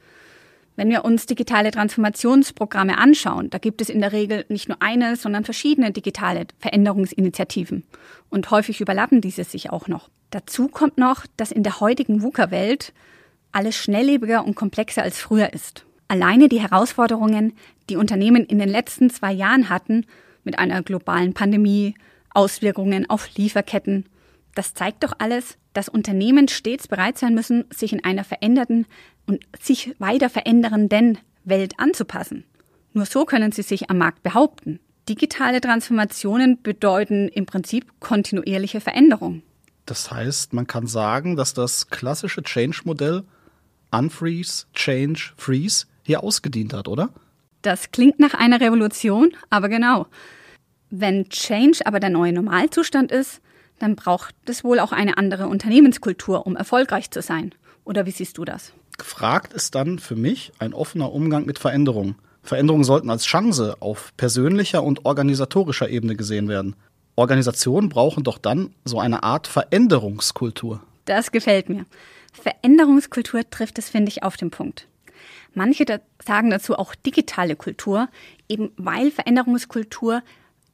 Wenn 0.78 0.90
wir 0.90 1.04
uns 1.04 1.25
digitale 1.25 1.72
Transformationsprogramme 1.72 2.98
anschauen, 2.98 3.50
da 3.50 3.58
gibt 3.58 3.82
es 3.82 3.90
in 3.90 4.00
der 4.00 4.14
Regel 4.14 4.46
nicht 4.48 4.70
nur 4.70 4.82
eine, 4.82 5.18
sondern 5.18 5.44
verschiedene 5.44 5.92
digitale 5.92 6.48
Veränderungsinitiativen. 6.60 7.84
Und 8.30 8.50
häufig 8.50 8.80
überlappen 8.80 9.20
diese 9.20 9.44
sich 9.44 9.72
auch 9.72 9.90
noch. 9.90 10.10
Dazu 10.30 10.70
kommt 10.70 10.98
noch, 10.98 11.25
dass 11.36 11.52
in 11.52 11.64
der 11.64 11.82
heutigen 11.82 12.22
VUCA-Welt 12.22 12.94
alles 13.52 13.75
schnelllebiger 13.75 14.46
und 14.46 14.56
komplexer 14.56 15.04
als 15.04 15.20
früher 15.20 15.52
ist. 15.52 15.86
Alleine 16.08 16.50
die 16.50 16.62
Herausforderungen, 16.62 17.54
die 17.90 17.96
Unternehmen 17.96 18.46
in 18.46 18.60
den 18.60 18.70
letzten 18.70 19.10
zwei 19.10 19.32
Jahren 19.32 19.70
hatten, 19.70 20.06
mit 20.44 20.60
einer 20.60 20.84
globalen 20.84 21.34
Pandemie, 21.34 21.96
Auswirkungen 22.30 23.10
auf 23.10 23.36
Lieferketten, 23.36 24.06
das 24.56 24.74
zeigt 24.74 25.04
doch 25.04 25.14
alles, 25.20 25.58
dass 25.74 25.90
Unternehmen 25.90 26.48
stets 26.48 26.88
bereit 26.88 27.18
sein 27.18 27.36
müssen, 27.36 27.66
sich 27.70 27.92
in 27.92 28.04
einer 28.04 28.24
veränderten 28.24 28.88
und 29.28 29.44
sich 29.60 29.94
weiter 30.00 30.30
verändernden 30.30 31.20
Welt 31.44 31.74
anzupassen. 31.78 32.46
Nur 32.94 33.06
so 33.06 33.26
können 33.26 33.52
sie 33.52 33.62
sich 33.62 33.90
am 33.90 33.98
Markt 33.98 34.24
behaupten. 34.24 34.80
Digitale 35.10 35.60
Transformationen 35.60 36.62
bedeuten 36.64 37.28
im 37.28 37.46
Prinzip 37.46 38.00
kontinuierliche 38.00 38.80
Veränderung. 38.80 39.44
Das 39.86 40.10
heißt, 40.10 40.54
man 40.54 40.66
kann 40.66 40.88
sagen, 40.88 41.36
dass 41.36 41.54
das 41.54 41.90
klassische 41.90 42.42
Change-Modell 42.42 43.24
Unfreeze, 43.92 44.66
Change, 44.74 45.34
Freeze 45.38 45.86
hier 46.06 46.24
ausgedient 46.24 46.74
hat, 46.74 46.88
oder? 46.88 47.10
Das 47.62 47.92
klingt 47.92 48.20
nach 48.20 48.34
einer 48.34 48.62
Revolution, 48.62 49.32
aber 49.50 49.70
genau. 49.70 50.08
Wenn 50.90 51.30
Change 51.30 51.80
aber 51.86 52.00
der 52.00 52.12
neue 52.12 52.32
Normalzustand 52.32 53.12
ist, 53.12 53.42
dann 53.80 53.96
braucht 53.96 54.36
es 54.46 54.64
wohl 54.64 54.80
auch 54.80 54.92
eine 54.92 55.18
andere 55.18 55.48
Unternehmenskultur, 55.48 56.46
um 56.46 56.56
erfolgreich 56.56 57.12
zu 57.12 57.22
sein. 57.22 57.54
Oder 57.84 58.06
wie 58.06 58.12
siehst 58.12 58.38
du 58.38 58.46
das? 58.46 58.72
Gefragt 58.98 59.54
ist 59.54 59.76
dann 59.76 60.00
für 60.00 60.16
mich 60.16 60.52
ein 60.60 60.74
offener 60.74 61.12
Umgang 61.12 61.46
mit 61.46 61.60
Veränderungen. 61.60 62.16
Veränderungen 62.44 62.84
sollten 62.84 63.10
als 63.10 63.26
Chance 63.26 63.78
auf 63.80 64.14
persönlicher 64.16 64.84
und 64.84 65.06
organisatorischer 65.06 65.90
Ebene 65.90 66.16
gesehen 66.16 66.48
werden. 66.48 66.76
Organisationen 67.16 67.90
brauchen 67.90 68.24
doch 68.24 68.38
dann 68.38 68.74
so 68.86 69.00
eine 69.00 69.24
Art 69.24 69.48
Veränderungskultur. 69.48 70.82
Das 71.06 71.32
gefällt 71.32 71.70
mir. 71.70 71.86
Veränderungskultur 72.34 73.50
trifft 73.50 73.80
es, 73.80 73.90
finde 73.90 74.10
ich, 74.10 74.24
auf 74.24 74.38
den 74.38 74.52
Punkt. 74.52 74.88
Manche 75.56 75.86
da 75.86 76.00
sagen 76.24 76.52
dazu 76.52 76.78
auch 76.78 76.94
digitale 76.94 77.56
Kultur, 77.56 78.10
eben 78.48 78.72
weil 78.78 79.10
Veränderungskultur 79.10 80.22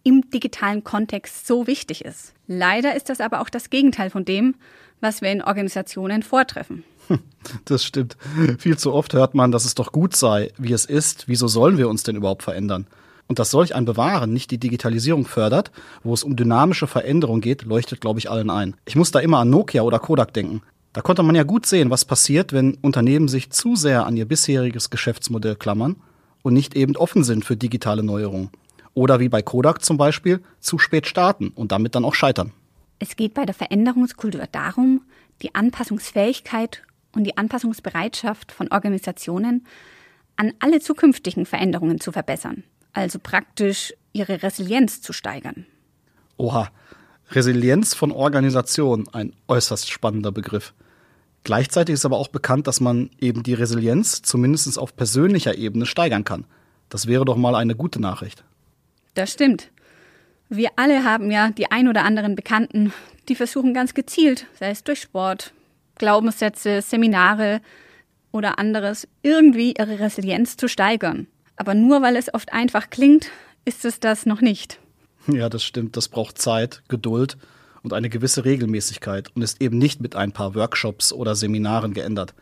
im 0.04 0.30
digitalen 0.32 0.84
Kontext 0.84 1.48
so 1.48 1.68
wichtig 1.68 2.04
ist. 2.04 2.34
Leider 2.48 2.96
ist 2.96 3.10
das 3.10 3.22
aber 3.22 3.42
auch 3.42 3.50
das 3.50 3.70
Gegenteil 3.70 4.10
von 4.10 4.26
dem, 4.26 4.56
was 5.00 5.22
wir 5.22 5.32
in 5.32 5.42
Organisationen 5.42 6.24
vortreffen. 6.24 6.84
Das 7.66 7.84
stimmt. 7.84 8.18
Viel 8.60 8.78
zu 8.78 8.94
oft 8.94 9.14
hört 9.14 9.34
man, 9.34 9.52
dass 9.52 9.66
es 9.66 9.74
doch 9.74 9.92
gut 9.92 10.16
sei, 10.16 10.52
wie 10.60 10.74
es 10.74 10.86
ist. 10.86 11.28
Wieso 11.28 11.48
sollen 11.48 11.80
wir 11.80 11.90
uns 11.90 12.04
denn 12.04 12.16
überhaupt 12.16 12.44
verändern? 12.44 12.86
Und 13.28 13.40
dass 13.40 13.50
solch 13.50 13.74
ein 13.74 13.84
Bewahren 13.84 14.32
nicht 14.32 14.52
die 14.52 14.60
Digitalisierung 14.60 15.26
fördert, 15.26 15.72
wo 16.04 16.14
es 16.14 16.24
um 16.24 16.36
dynamische 16.36 16.86
Veränderung 16.86 17.42
geht, 17.42 17.64
leuchtet, 17.64 18.00
glaube 18.00 18.20
ich, 18.20 18.30
allen 18.30 18.52
ein. 18.52 18.76
Ich 18.86 18.96
muss 18.96 19.10
da 19.10 19.20
immer 19.20 19.40
an 19.40 19.50
Nokia 19.50 19.82
oder 19.82 19.98
Kodak 19.98 20.34
denken. 20.34 20.62
Da 20.94 21.02
konnte 21.02 21.24
man 21.24 21.36
ja 21.36 21.44
gut 21.44 21.66
sehen, 21.66 21.90
was 21.90 22.04
passiert, 22.04 22.52
wenn 22.52 22.76
Unternehmen 22.76 23.30
sich 23.30 23.50
zu 23.50 23.76
sehr 23.76 24.06
an 24.06 24.18
ihr 24.18 24.26
bisheriges 24.26 24.90
Geschäftsmodell 24.90 25.56
klammern 25.56 25.96
und 26.42 26.54
nicht 26.54 26.76
eben 26.76 26.98
offen 26.98 27.24
sind 27.24 27.46
für 27.46 27.56
digitale 27.56 28.04
Neuerungen. 28.04 28.50
Oder 28.94 29.22
wie 29.22 29.30
bei 29.30 29.42
Kodak 29.42 29.86
zum 29.86 29.96
Beispiel, 29.98 30.42
zu 30.60 30.78
spät 30.78 31.08
starten 31.08 31.50
und 31.56 31.72
damit 31.72 31.96
dann 31.96 32.04
auch 32.04 32.14
scheitern. 32.14 32.52
Es 33.00 33.16
geht 33.16 33.34
bei 33.34 33.46
der 33.46 33.56
Veränderungskultur 33.56 34.48
darum, 34.52 35.02
die 35.42 35.56
Anpassungsfähigkeit 35.56 36.84
und 37.16 37.24
die 37.24 37.38
Anpassungsbereitschaft 37.38 38.52
von 38.52 38.70
Organisationen 38.70 39.66
an 40.36 40.54
alle 40.60 40.82
zukünftigen 40.82 41.46
Veränderungen 41.46 42.02
zu 42.02 42.12
verbessern, 42.12 42.64
also 42.92 43.18
praktisch 43.18 43.94
ihre 44.12 44.44
Resilienz 44.44 45.02
zu 45.02 45.14
steigern. 45.14 45.66
Oha, 46.38 46.70
Resilienz 47.32 47.94
von 47.94 48.12
Organisationen, 48.12 49.08
ein 49.14 49.34
äußerst 49.48 49.90
spannender 49.90 50.32
Begriff. 50.32 50.74
Gleichzeitig 51.44 51.94
ist 51.94 52.06
aber 52.06 52.18
auch 52.18 52.28
bekannt, 52.28 52.68
dass 52.68 52.80
man 52.80 53.10
eben 53.20 53.44
die 53.44 53.56
Resilienz 53.56 54.22
zumindest 54.22 54.78
auf 54.78 54.96
persönlicher 54.96 55.58
Ebene 55.58 55.86
steigern 55.86 56.24
kann. 56.24 56.46
Das 56.90 57.08
wäre 57.08 57.26
doch 57.26 57.38
mal 57.38 57.56
eine 57.56 57.76
gute 57.76 58.00
Nachricht. 58.00 58.44
Das 59.16 59.32
stimmt. 59.32 59.70
Wir 60.50 60.70
alle 60.76 61.04
haben 61.04 61.32
ja 61.32 61.50
die 61.50 61.72
ein 61.72 61.88
oder 61.88 62.04
anderen 62.04 62.36
Bekannten, 62.36 62.94
die 63.30 63.36
versuchen 63.36 63.74
ganz 63.74 63.94
gezielt, 63.94 64.46
sei 64.60 64.70
es 64.70 64.84
durch 64.84 65.02
Sport, 65.02 65.54
Glaubenssätze, 65.96 66.82
Seminare 66.82 67.62
oder 68.32 68.60
anderes, 68.60 69.08
irgendwie 69.24 69.74
ihre 69.78 70.00
Resilienz 70.00 70.58
zu 70.58 70.68
steigern. 70.68 71.28
Aber 71.56 71.74
nur 71.74 72.02
weil 72.02 72.16
es 72.16 72.34
oft 72.34 72.54
einfach 72.54 72.90
klingt, 72.90 73.30
ist 73.66 73.86
es 73.86 74.00
das 74.00 74.26
noch 74.26 74.42
nicht. 74.42 74.80
Ja, 75.28 75.50
das 75.50 75.64
stimmt. 75.64 75.96
Das 75.98 76.10
braucht 76.10 76.38
Zeit, 76.38 76.84
Geduld 76.88 77.38
und 77.84 77.94
eine 77.94 78.10
gewisse 78.10 78.46
Regelmäßigkeit 78.46 79.30
und 79.36 79.42
ist 79.42 79.62
eben 79.62 79.78
nicht 79.78 80.02
mit 80.02 80.16
ein 80.16 80.32
paar 80.32 80.56
Workshops 80.56 81.14
oder 81.14 81.36
Seminaren 81.36 81.94
geändert. 81.94 82.34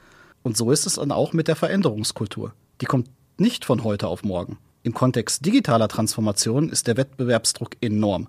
Und 0.44 0.58
so 0.58 0.72
ist 0.72 0.86
es 0.86 0.96
dann 0.96 1.12
auch 1.12 1.34
mit 1.34 1.48
der 1.48 1.56
Veränderungskultur. 1.56 2.54
Die 2.82 2.86
kommt 2.86 3.10
nicht 3.38 3.66
von 3.66 3.84
heute 3.84 4.08
auf 4.08 4.24
morgen. 4.24 4.58
Im 4.84 4.94
Kontext 4.94 5.46
digitaler 5.46 5.88
Transformation 5.88 6.70
ist 6.70 6.88
der 6.88 6.98
Wettbewerbsdruck 6.98 7.72
enorm. 7.82 8.28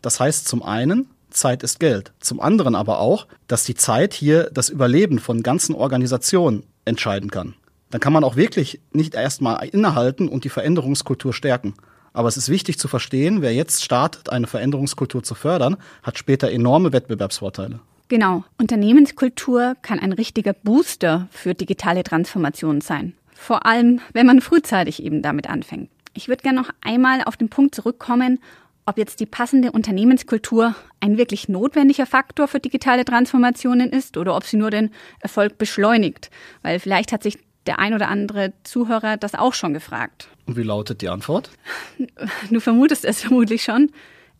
Das 0.00 0.20
heißt 0.20 0.48
zum 0.48 0.62
einen, 0.62 1.08
Zeit 1.30 1.62
ist 1.62 1.80
Geld. 1.80 2.12
Zum 2.20 2.40
anderen 2.40 2.74
aber 2.74 2.98
auch, 2.98 3.26
dass 3.46 3.64
die 3.64 3.74
Zeit 3.74 4.14
hier 4.14 4.50
das 4.52 4.68
Überleben 4.68 5.18
von 5.18 5.42
ganzen 5.42 5.74
Organisationen 5.74 6.64
entscheiden 6.84 7.30
kann. 7.30 7.54
Dann 7.90 8.00
kann 8.00 8.12
man 8.12 8.24
auch 8.24 8.36
wirklich 8.36 8.80
nicht 8.92 9.14
erstmal 9.14 9.66
innehalten 9.68 10.28
und 10.28 10.44
die 10.44 10.48
Veränderungskultur 10.48 11.34
stärken. 11.34 11.74
Aber 12.12 12.28
es 12.28 12.36
ist 12.36 12.48
wichtig 12.48 12.78
zu 12.78 12.88
verstehen, 12.88 13.42
wer 13.42 13.54
jetzt 13.54 13.82
startet, 13.82 14.30
eine 14.30 14.46
Veränderungskultur 14.46 15.22
zu 15.22 15.34
fördern, 15.34 15.76
hat 16.02 16.18
später 16.18 16.50
enorme 16.50 16.92
Wettbewerbsvorteile. 16.92 17.80
Genau. 18.08 18.44
Unternehmenskultur 18.58 19.74
kann 19.80 19.98
ein 19.98 20.12
richtiger 20.12 20.52
Booster 20.52 21.28
für 21.30 21.54
digitale 21.54 22.02
Transformationen 22.02 22.82
sein. 22.82 23.14
Vor 23.34 23.64
allem, 23.64 24.00
wenn 24.12 24.26
man 24.26 24.40
frühzeitig 24.40 25.02
eben 25.02 25.22
damit 25.22 25.48
anfängt. 25.48 25.88
Ich 26.14 26.28
würde 26.28 26.42
gerne 26.42 26.60
noch 26.60 26.68
einmal 26.82 27.22
auf 27.24 27.38
den 27.38 27.48
Punkt 27.48 27.74
zurückkommen, 27.74 28.38
ob 28.84 28.98
jetzt 28.98 29.20
die 29.20 29.26
passende 29.26 29.72
Unternehmenskultur 29.72 30.74
ein 31.00 31.16
wirklich 31.16 31.48
notwendiger 31.48 32.04
Faktor 32.04 32.48
für 32.48 32.60
digitale 32.60 33.04
Transformationen 33.04 33.90
ist 33.90 34.16
oder 34.16 34.36
ob 34.36 34.44
sie 34.44 34.56
nur 34.56 34.70
den 34.70 34.90
Erfolg 35.20 35.56
beschleunigt. 35.56 36.30
Weil 36.62 36.80
vielleicht 36.80 37.12
hat 37.12 37.22
sich 37.22 37.38
der 37.66 37.78
ein 37.78 37.94
oder 37.94 38.08
andere 38.08 38.52
Zuhörer 38.64 39.16
das 39.16 39.34
auch 39.34 39.54
schon 39.54 39.74
gefragt. 39.74 40.28
Und 40.46 40.56
wie 40.56 40.62
lautet 40.62 41.00
die 41.02 41.08
Antwort? 41.08 41.50
Du 42.50 42.60
vermutest 42.60 43.04
es 43.04 43.22
vermutlich 43.22 43.62
schon. 43.62 43.90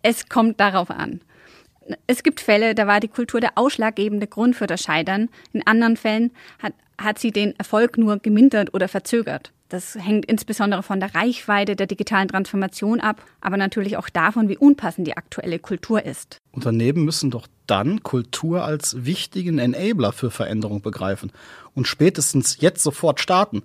Es 0.02 0.28
kommt 0.28 0.60
darauf 0.60 0.90
an. 0.90 1.20
Es 2.06 2.22
gibt 2.22 2.40
Fälle, 2.40 2.74
da 2.74 2.86
war 2.86 3.00
die 3.00 3.08
Kultur 3.08 3.40
der 3.40 3.52
ausschlaggebende 3.56 4.26
Grund 4.26 4.56
für 4.56 4.66
das 4.66 4.82
Scheitern. 4.82 5.28
In 5.52 5.66
anderen 5.66 5.96
Fällen 5.96 6.30
hat, 6.58 6.74
hat 6.98 7.18
sie 7.18 7.32
den 7.32 7.56
Erfolg 7.58 7.98
nur 7.98 8.18
gemindert 8.18 8.74
oder 8.74 8.88
verzögert. 8.88 9.52
Das 9.72 9.94
hängt 9.94 10.26
insbesondere 10.26 10.82
von 10.82 11.00
der 11.00 11.14
Reichweite 11.14 11.76
der 11.76 11.86
digitalen 11.86 12.28
Transformation 12.28 13.00
ab, 13.00 13.24
aber 13.40 13.56
natürlich 13.56 13.96
auch 13.96 14.10
davon, 14.10 14.50
wie 14.50 14.58
unpassend 14.58 15.06
die 15.06 15.16
aktuelle 15.16 15.58
Kultur 15.58 16.04
ist. 16.04 16.42
Unternehmen 16.50 17.06
müssen 17.06 17.30
doch 17.30 17.46
dann 17.66 18.02
Kultur 18.02 18.64
als 18.64 19.06
wichtigen 19.06 19.58
Enabler 19.58 20.12
für 20.12 20.30
Veränderung 20.30 20.82
begreifen 20.82 21.32
und 21.74 21.88
spätestens 21.88 22.60
jetzt 22.60 22.82
sofort 22.82 23.18
starten 23.20 23.62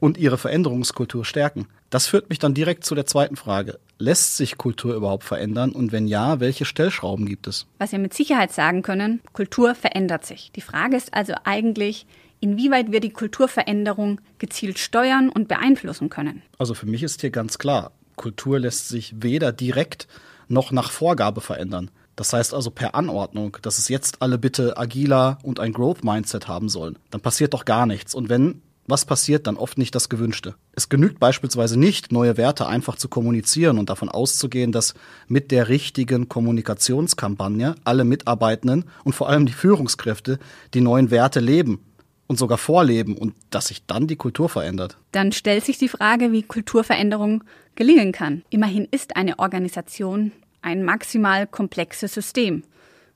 und 0.00 0.16
ihre 0.16 0.38
Veränderungskultur 0.38 1.26
stärken. 1.26 1.66
Das 1.90 2.06
führt 2.06 2.30
mich 2.30 2.38
dann 2.38 2.54
direkt 2.54 2.84
zu 2.86 2.94
der 2.94 3.04
zweiten 3.04 3.36
Frage. 3.36 3.78
Lässt 3.98 4.38
sich 4.38 4.56
Kultur 4.56 4.94
überhaupt 4.94 5.24
verändern 5.24 5.72
und 5.72 5.92
wenn 5.92 6.08
ja, 6.08 6.40
welche 6.40 6.64
Stellschrauben 6.64 7.26
gibt 7.26 7.46
es? 7.46 7.66
Was 7.76 7.92
wir 7.92 7.98
mit 7.98 8.14
Sicherheit 8.14 8.52
sagen 8.52 8.80
können, 8.80 9.20
Kultur 9.34 9.74
verändert 9.74 10.24
sich. 10.24 10.50
Die 10.52 10.62
Frage 10.62 10.96
ist 10.96 11.12
also 11.12 11.34
eigentlich, 11.44 12.06
inwieweit 12.42 12.92
wir 12.92 13.00
die 13.00 13.10
Kulturveränderung 13.10 14.20
gezielt 14.38 14.78
steuern 14.78 15.30
und 15.30 15.48
beeinflussen 15.48 16.10
können. 16.10 16.42
Also 16.58 16.74
für 16.74 16.86
mich 16.86 17.02
ist 17.02 17.20
hier 17.22 17.30
ganz 17.30 17.56
klar, 17.56 17.92
Kultur 18.16 18.58
lässt 18.58 18.88
sich 18.88 19.14
weder 19.16 19.52
direkt 19.52 20.08
noch 20.48 20.72
nach 20.72 20.90
Vorgabe 20.90 21.40
verändern. 21.40 21.90
Das 22.16 22.32
heißt 22.32 22.52
also 22.52 22.70
per 22.70 22.94
Anordnung, 22.94 23.56
dass 23.62 23.78
es 23.78 23.88
jetzt 23.88 24.20
alle 24.20 24.36
bitte 24.36 24.76
agiler 24.76 25.38
und 25.42 25.60
ein 25.60 25.72
Growth-Mindset 25.72 26.48
haben 26.48 26.68
sollen. 26.68 26.98
Dann 27.10 27.22
passiert 27.22 27.54
doch 27.54 27.64
gar 27.64 27.86
nichts. 27.86 28.14
Und 28.14 28.28
wenn 28.28 28.60
was 28.86 29.04
passiert 29.04 29.46
dann 29.46 29.56
oft 29.56 29.78
nicht 29.78 29.94
das 29.94 30.08
Gewünschte. 30.08 30.56
Es 30.72 30.88
genügt 30.88 31.20
beispielsweise 31.20 31.78
nicht, 31.78 32.10
neue 32.10 32.36
Werte 32.36 32.66
einfach 32.66 32.96
zu 32.96 33.08
kommunizieren 33.08 33.78
und 33.78 33.88
davon 33.88 34.08
auszugehen, 34.08 34.72
dass 34.72 34.94
mit 35.28 35.52
der 35.52 35.68
richtigen 35.68 36.28
Kommunikationskampagne 36.28 37.76
alle 37.84 38.04
Mitarbeitenden 38.04 38.84
und 39.04 39.12
vor 39.14 39.28
allem 39.28 39.46
die 39.46 39.52
Führungskräfte 39.52 40.40
die 40.74 40.80
neuen 40.80 41.12
Werte 41.12 41.38
leben 41.38 41.78
und 42.26 42.38
sogar 42.38 42.58
vorleben 42.58 43.16
und 43.16 43.34
dass 43.50 43.68
sich 43.68 43.84
dann 43.86 44.06
die 44.06 44.16
Kultur 44.16 44.48
verändert. 44.48 44.96
Dann 45.12 45.32
stellt 45.32 45.64
sich 45.64 45.78
die 45.78 45.88
Frage, 45.88 46.32
wie 46.32 46.42
Kulturveränderung 46.42 47.44
gelingen 47.74 48.12
kann. 48.12 48.42
Immerhin 48.50 48.88
ist 48.90 49.16
eine 49.16 49.38
Organisation 49.38 50.32
ein 50.62 50.84
maximal 50.84 51.46
komplexes 51.46 52.14
System 52.14 52.62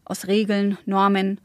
aus 0.04 0.26
Regeln, 0.26 0.78
Normen, 0.84 1.40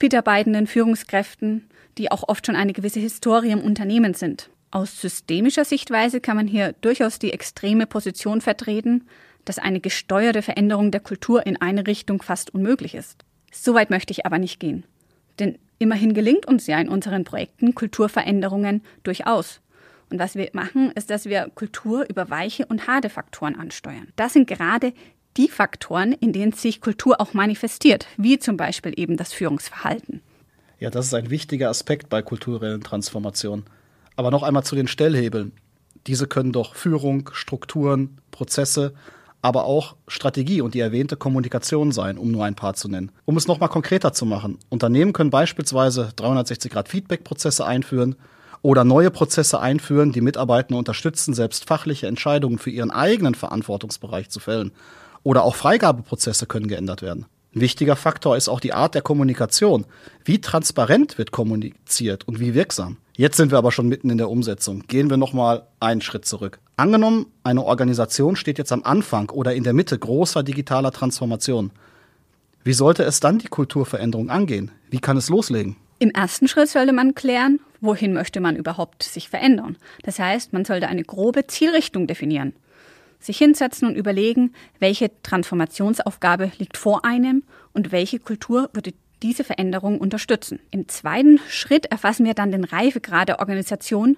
Mitarbeitenden, 0.00 0.66
Führungskräften, 0.66 1.68
die 1.98 2.10
auch 2.10 2.28
oft 2.28 2.46
schon 2.46 2.56
eine 2.56 2.72
gewisse 2.72 3.00
Historie 3.00 3.50
im 3.50 3.60
Unternehmen 3.60 4.14
sind. 4.14 4.50
Aus 4.70 5.00
systemischer 5.00 5.64
Sichtweise 5.64 6.20
kann 6.20 6.36
man 6.36 6.46
hier 6.46 6.74
durchaus 6.80 7.18
die 7.18 7.32
extreme 7.32 7.86
Position 7.86 8.40
vertreten, 8.40 9.06
dass 9.44 9.58
eine 9.58 9.80
gesteuerte 9.80 10.42
Veränderung 10.42 10.90
der 10.90 11.00
Kultur 11.00 11.44
in 11.46 11.60
eine 11.60 11.86
Richtung 11.86 12.22
fast 12.22 12.54
unmöglich 12.54 12.94
ist. 12.94 13.24
Soweit 13.50 13.90
möchte 13.90 14.12
ich 14.12 14.26
aber 14.26 14.38
nicht 14.38 14.60
gehen. 14.60 14.84
Denn 15.38 15.58
immerhin 15.80 16.14
gelingt 16.14 16.46
uns 16.46 16.68
ja 16.68 16.78
in 16.78 16.88
unseren 16.88 17.24
Projekten 17.24 17.74
Kulturveränderungen 17.74 18.82
durchaus. 19.02 19.60
Und 20.10 20.18
was 20.18 20.36
wir 20.36 20.48
machen, 20.52 20.92
ist, 20.92 21.10
dass 21.10 21.24
wir 21.24 21.50
Kultur 21.54 22.04
über 22.08 22.30
weiche 22.30 22.66
und 22.66 22.86
harte 22.86 23.10
Faktoren 23.10 23.56
ansteuern. 23.56 24.08
Das 24.14 24.34
sind 24.34 24.46
gerade 24.46 24.92
die 25.36 25.48
Faktoren, 25.48 26.12
in 26.12 26.32
denen 26.32 26.52
sich 26.52 26.80
Kultur 26.80 27.20
auch 27.20 27.32
manifestiert, 27.34 28.06
wie 28.16 28.38
zum 28.38 28.56
Beispiel 28.56 28.92
eben 28.96 29.16
das 29.16 29.32
Führungsverhalten. 29.32 30.20
Ja, 30.78 30.90
das 30.90 31.06
ist 31.06 31.14
ein 31.14 31.30
wichtiger 31.30 31.70
Aspekt 31.70 32.08
bei 32.08 32.22
kulturellen 32.22 32.80
Transformationen. 32.80 33.64
Aber 34.16 34.30
noch 34.30 34.42
einmal 34.42 34.64
zu 34.64 34.74
den 34.74 34.88
Stellhebeln. 34.88 35.52
Diese 36.06 36.26
können 36.26 36.52
doch 36.52 36.74
Führung, 36.74 37.30
Strukturen, 37.32 38.18
Prozesse, 38.30 38.94
aber 39.42 39.64
auch 39.64 39.96
Strategie 40.06 40.60
und 40.60 40.74
die 40.74 40.80
erwähnte 40.80 41.16
Kommunikation 41.16 41.92
sein, 41.92 42.18
um 42.18 42.30
nur 42.30 42.44
ein 42.44 42.54
paar 42.54 42.74
zu 42.74 42.88
nennen. 42.88 43.10
Um 43.24 43.36
es 43.36 43.46
nochmal 43.48 43.68
konkreter 43.68 44.12
zu 44.12 44.26
machen. 44.26 44.58
Unternehmen 44.68 45.12
können 45.12 45.30
beispielsweise 45.30 46.12
360-Grad-Feedback-Prozesse 46.16 47.64
einführen 47.64 48.16
oder 48.62 48.84
neue 48.84 49.10
Prozesse 49.10 49.60
einführen, 49.60 50.12
die 50.12 50.20
Mitarbeiter 50.20 50.76
unterstützen, 50.76 51.32
selbst 51.32 51.64
fachliche 51.66 52.06
Entscheidungen 52.06 52.58
für 52.58 52.70
ihren 52.70 52.90
eigenen 52.90 53.34
Verantwortungsbereich 53.34 54.28
zu 54.28 54.40
fällen. 54.40 54.72
Oder 55.22 55.44
auch 55.44 55.54
Freigabeprozesse 55.54 56.46
können 56.46 56.68
geändert 56.68 57.02
werden. 57.02 57.26
Ein 57.54 57.62
wichtiger 57.62 57.96
Faktor 57.96 58.36
ist 58.36 58.48
auch 58.48 58.60
die 58.60 58.72
Art 58.72 58.94
der 58.94 59.02
Kommunikation. 59.02 59.86
Wie 60.24 60.40
transparent 60.40 61.18
wird 61.18 61.32
kommuniziert 61.32 62.28
und 62.28 62.38
wie 62.38 62.54
wirksam? 62.54 62.98
Jetzt 63.20 63.36
sind 63.36 63.50
wir 63.50 63.58
aber 63.58 63.70
schon 63.70 63.86
mitten 63.86 64.08
in 64.08 64.16
der 64.16 64.30
Umsetzung. 64.30 64.84
Gehen 64.88 65.10
wir 65.10 65.18
noch 65.18 65.34
mal 65.34 65.66
einen 65.78 66.00
Schritt 66.00 66.24
zurück. 66.24 66.58
Angenommen, 66.78 67.26
eine 67.44 67.62
Organisation 67.62 68.34
steht 68.34 68.56
jetzt 68.56 68.72
am 68.72 68.82
Anfang 68.82 69.28
oder 69.28 69.54
in 69.54 69.62
der 69.62 69.74
Mitte 69.74 69.98
großer 69.98 70.42
digitaler 70.42 70.90
Transformation. 70.90 71.70
Wie 72.64 72.72
sollte 72.72 73.02
es 73.02 73.20
dann 73.20 73.38
die 73.38 73.48
Kulturveränderung 73.48 74.30
angehen? 74.30 74.70
Wie 74.88 75.00
kann 75.00 75.18
es 75.18 75.28
loslegen? 75.28 75.76
Im 75.98 76.08
ersten 76.12 76.48
Schritt 76.48 76.70
sollte 76.70 76.94
man 76.94 77.14
klären, 77.14 77.60
wohin 77.82 78.14
möchte 78.14 78.40
man 78.40 78.56
überhaupt 78.56 79.02
sich 79.02 79.28
verändern. 79.28 79.76
Das 80.02 80.18
heißt, 80.18 80.54
man 80.54 80.64
sollte 80.64 80.88
eine 80.88 81.04
grobe 81.04 81.46
Zielrichtung 81.46 82.06
definieren 82.06 82.54
sich 83.22 83.36
hinsetzen 83.36 83.86
und 83.86 83.96
überlegen, 83.96 84.54
welche 84.78 85.10
Transformationsaufgabe 85.22 86.52
liegt 86.58 86.78
vor 86.78 87.04
einem 87.04 87.42
und 87.74 87.92
welche 87.92 88.18
Kultur 88.18 88.70
würde 88.72 88.94
diese 89.22 89.44
Veränderung 89.44 89.98
unterstützen. 89.98 90.60
Im 90.70 90.88
zweiten 90.88 91.38
Schritt 91.48 91.86
erfassen 91.86 92.24
wir 92.24 92.34
dann 92.34 92.52
den 92.52 92.64
Reifegrad 92.64 93.28
der 93.28 93.38
Organisation 93.40 94.16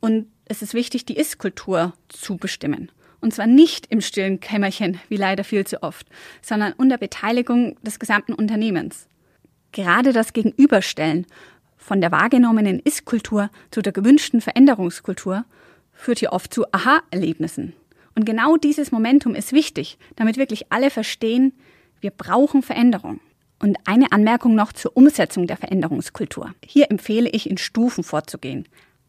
und 0.00 0.26
es 0.46 0.62
ist 0.62 0.74
wichtig, 0.74 1.04
die 1.04 1.16
Ist-Kultur 1.16 1.94
zu 2.08 2.36
bestimmen. 2.36 2.90
Und 3.20 3.32
zwar 3.32 3.46
nicht 3.46 3.86
im 3.86 4.00
stillen 4.00 4.40
Kämmerchen, 4.40 4.98
wie 5.08 5.16
leider 5.16 5.44
viel 5.44 5.64
zu 5.64 5.82
oft, 5.82 6.08
sondern 6.42 6.72
unter 6.72 6.98
Beteiligung 6.98 7.76
des 7.82 8.00
gesamten 8.00 8.34
Unternehmens. 8.34 9.06
Gerade 9.70 10.12
das 10.12 10.32
Gegenüberstellen 10.32 11.26
von 11.76 12.00
der 12.00 12.12
wahrgenommenen 12.12 12.80
Ist-Kultur 12.80 13.50
zu 13.70 13.80
der 13.80 13.92
gewünschten 13.92 14.40
Veränderungskultur 14.40 15.44
führt 15.92 16.18
hier 16.18 16.32
oft 16.32 16.52
zu 16.52 16.64
Aha-Erlebnissen. 16.72 17.74
Und 18.14 18.26
genau 18.26 18.56
dieses 18.56 18.92
Momentum 18.92 19.34
ist 19.34 19.52
wichtig, 19.52 19.98
damit 20.16 20.36
wirklich 20.36 20.70
alle 20.70 20.90
verstehen, 20.90 21.54
wir 22.00 22.10
brauchen 22.10 22.62
Veränderung. 22.62 23.20
Und 23.62 23.78
eine 23.86 24.10
Anmerkung 24.10 24.54
noch 24.54 24.72
zur 24.72 24.96
Umsetzung 24.96 25.46
der 25.46 25.56
Veränderungskultur. 25.56 26.52
Hier 26.64 26.90
empfehle 26.90 27.30
ich, 27.30 27.48
in 27.48 27.58
Stufen 27.58 28.02
vorzugehen, 28.02 28.66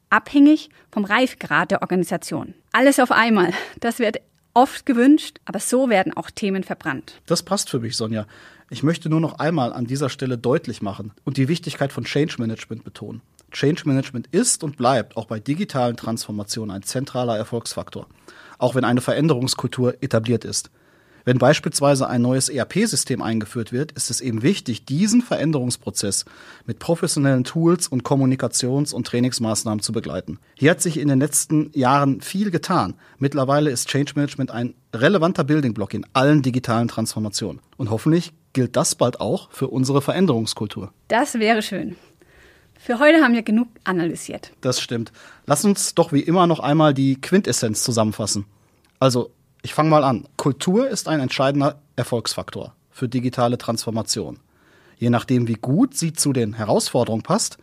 abhängig 0.10 0.70
vom 0.92 1.06
Reifgrad 1.06 1.72
der 1.72 1.82
Organisation. 1.82 2.54
Alles 2.72 3.00
auf 3.00 3.12
einmal, 3.12 3.52
das 3.80 4.00
wird 4.00 4.22
oft 4.54 4.86
gewünscht, 4.86 5.40
aber 5.46 5.60
so 5.60 5.90
werden 5.90 6.14
auch 6.14 6.30
Themen 6.30 6.64
verbrannt. 6.64 7.20
Das 7.26 7.44
passt 7.44 7.72
für 7.72 7.80
mich, 7.80 7.98
Sonja. 7.98 8.28
Ich 8.70 8.84
möchte 8.84 9.10
nur 9.10 9.20
noch 9.20 9.40
einmal 9.40 9.74
an 9.74 9.88
dieser 9.88 10.10
Stelle 10.10 10.38
deutlich 10.38 10.82
machen 10.82 11.12
und 11.26 11.38
die 11.38 11.48
Wichtigkeit 11.48 11.92
von 11.92 12.04
Change 12.04 12.36
Management 12.38 12.84
betonen. 12.84 13.22
Change 13.52 13.84
Management 13.86 14.28
ist 14.32 14.64
und 14.64 14.78
bleibt 14.78 15.18
auch 15.18 15.26
bei 15.26 15.40
digitalen 15.40 15.98
Transformationen 15.98 16.76
ein 16.76 16.84
zentraler 16.84 17.38
Erfolgsfaktor 17.38 18.08
auch 18.64 18.76
wenn 18.76 18.86
eine 18.86 19.02
Veränderungskultur 19.02 20.02
etabliert 20.02 20.46
ist. 20.46 20.70
Wenn 21.26 21.38
beispielsweise 21.38 22.08
ein 22.08 22.22
neues 22.22 22.50
ERP-System 22.50 23.22
eingeführt 23.22 23.72
wird, 23.72 23.94
ist 23.94 24.10
es 24.10 24.20
eben 24.20 24.44
wichtig, 24.44 24.86
diesen 24.86 25.22
Veränderungsprozess 25.22 26.26
mit 26.66 26.80
professionellen 26.80 27.46
Tools 27.46 27.88
und 27.88 28.04
Kommunikations- 28.04 28.94
und 28.94 29.08
Trainingsmaßnahmen 29.08 29.82
zu 29.82 29.94
begleiten. 29.94 30.40
Hier 30.56 30.72
hat 30.72 30.82
sich 30.82 31.00
in 31.00 31.08
den 31.08 31.20
letzten 31.20 31.72
Jahren 31.74 32.20
viel 32.20 32.52
getan. 32.52 32.96
Mittlerweile 33.20 33.70
ist 33.70 33.88
Change 33.88 34.14
Management 34.16 34.52
ein 34.52 34.76
relevanter 34.94 35.46
Building 35.46 35.74
Block 35.74 35.94
in 35.94 36.06
allen 36.12 36.42
digitalen 36.42 36.90
Transformationen. 36.90 37.62
Und 37.78 37.90
hoffentlich 37.90 38.34
gilt 38.52 38.76
das 38.76 38.96
bald 38.96 39.22
auch 39.22 39.50
für 39.52 39.70
unsere 39.70 40.02
Veränderungskultur. 40.02 40.92
Das 41.08 41.36
wäre 41.36 41.62
schön. 41.62 41.96
Für 42.78 43.00
heute 43.00 43.22
haben 43.22 43.34
wir 43.34 43.44
genug 43.44 43.70
analysiert. 43.86 44.52
Das 44.60 44.82
stimmt. 44.82 45.14
Lass 45.46 45.64
uns 45.64 45.96
doch 45.96 46.12
wie 46.12 46.20
immer 46.20 46.48
noch 46.48 46.60
einmal 46.60 46.94
die 46.94 47.20
Quintessenz 47.20 47.82
zusammenfassen. 47.82 48.46
Also, 49.00 49.32
ich 49.64 49.74
fange 49.74 49.90
mal 49.90 50.04
an. 50.04 50.28
Kultur 50.38 50.88
ist 50.90 51.08
ein 51.08 51.20
entscheidender 51.20 51.80
Erfolgsfaktor 51.96 52.76
für 52.92 53.08
digitale 53.08 53.58
Transformation. 53.58 54.40
Je 54.98 55.10
nachdem, 55.10 55.48
wie 55.48 55.56
gut 55.56 55.96
sie 55.96 56.14
zu 56.14 56.34
den 56.34 56.54
Herausforderungen 56.54 57.24
passt, 57.24 57.58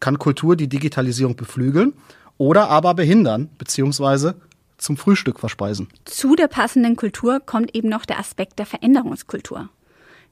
kann 0.00 0.18
Kultur 0.18 0.56
die 0.56 0.68
Digitalisierung 0.68 1.36
beflügeln 1.36 1.92
oder 2.38 2.68
aber 2.68 2.94
behindern 2.94 3.48
bzw. 3.58 4.32
zum 4.78 4.96
Frühstück 4.96 5.38
verspeisen. 5.38 5.88
Zu 6.06 6.34
der 6.34 6.48
passenden 6.48 6.96
Kultur 6.96 7.38
kommt 7.38 7.74
eben 7.76 7.88
noch 7.88 8.04
der 8.04 8.18
Aspekt 8.18 8.58
der 8.58 8.66
Veränderungskultur. 8.66 9.68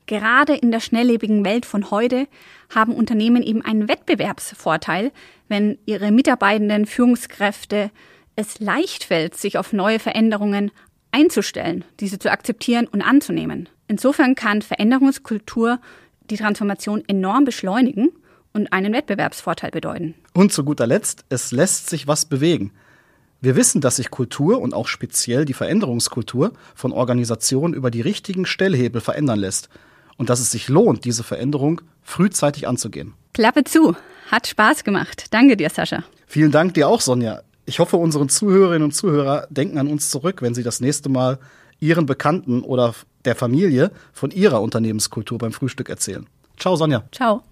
Gerade 0.06 0.56
in 0.56 0.72
der 0.72 0.80
schnelllebigen 0.80 1.44
Welt 1.44 1.66
von 1.66 1.90
heute 1.90 2.26
haben 2.74 2.94
Unternehmen 2.94 3.42
eben 3.42 3.62
einen 3.62 3.88
Wettbewerbsvorteil, 3.88 5.12
wenn 5.48 5.78
ihre 5.86 6.10
Mitarbeitenden 6.10 6.86
Führungskräfte 6.86 7.90
es 8.34 8.58
leicht 8.58 9.04
fällt, 9.04 9.36
sich 9.36 9.58
auf 9.58 9.72
neue 9.72 9.98
Veränderungen 9.98 10.72
einzustellen, 11.12 11.84
diese 12.00 12.18
zu 12.18 12.30
akzeptieren 12.30 12.86
und 12.86 13.02
anzunehmen. 13.02 13.68
Insofern 13.88 14.34
kann 14.34 14.62
Veränderungskultur 14.62 15.80
die 16.30 16.36
Transformation 16.36 17.02
enorm 17.08 17.44
beschleunigen 17.44 18.10
und 18.52 18.72
einen 18.72 18.92
Wettbewerbsvorteil 18.92 19.70
bedeuten. 19.70 20.14
Und 20.32 20.52
zu 20.52 20.64
guter 20.64 20.86
Letzt, 20.86 21.24
es 21.28 21.52
lässt 21.52 21.90
sich 21.90 22.06
was 22.06 22.24
bewegen. 22.24 22.72
Wir 23.40 23.56
wissen, 23.56 23.80
dass 23.80 23.96
sich 23.96 24.10
Kultur 24.10 24.60
und 24.60 24.74
auch 24.74 24.86
speziell 24.86 25.44
die 25.44 25.54
Veränderungskultur 25.54 26.52
von 26.74 26.92
Organisationen 26.92 27.74
über 27.74 27.90
die 27.90 28.02
richtigen 28.02 28.44
Stellhebel 28.44 29.00
verändern 29.00 29.38
lässt 29.38 29.70
und 30.18 30.28
dass 30.28 30.40
es 30.40 30.50
sich 30.50 30.68
lohnt, 30.68 31.04
diese 31.04 31.24
Veränderung 31.24 31.80
frühzeitig 32.02 32.68
anzugehen. 32.68 33.14
Klappe 33.32 33.64
zu. 33.64 33.96
Hat 34.30 34.46
Spaß 34.46 34.84
gemacht. 34.84 35.26
Danke 35.30 35.56
dir, 35.56 35.70
Sascha. 35.70 36.04
Vielen 36.26 36.52
Dank 36.52 36.74
dir 36.74 36.88
auch, 36.88 37.00
Sonja. 37.00 37.40
Ich 37.70 37.78
hoffe, 37.78 37.98
unsere 37.98 38.26
Zuhörerinnen 38.26 38.82
und 38.82 38.90
Zuhörer 38.90 39.46
denken 39.48 39.78
an 39.78 39.86
uns 39.86 40.10
zurück, 40.10 40.42
wenn 40.42 40.54
sie 40.54 40.64
das 40.64 40.80
nächste 40.80 41.08
Mal 41.08 41.38
ihren 41.78 42.04
Bekannten 42.04 42.62
oder 42.62 42.96
der 43.24 43.36
Familie 43.36 43.92
von 44.12 44.32
ihrer 44.32 44.60
Unternehmenskultur 44.60 45.38
beim 45.38 45.52
Frühstück 45.52 45.88
erzählen. 45.88 46.26
Ciao, 46.58 46.74
Sonja. 46.74 47.04
Ciao. 47.12 47.44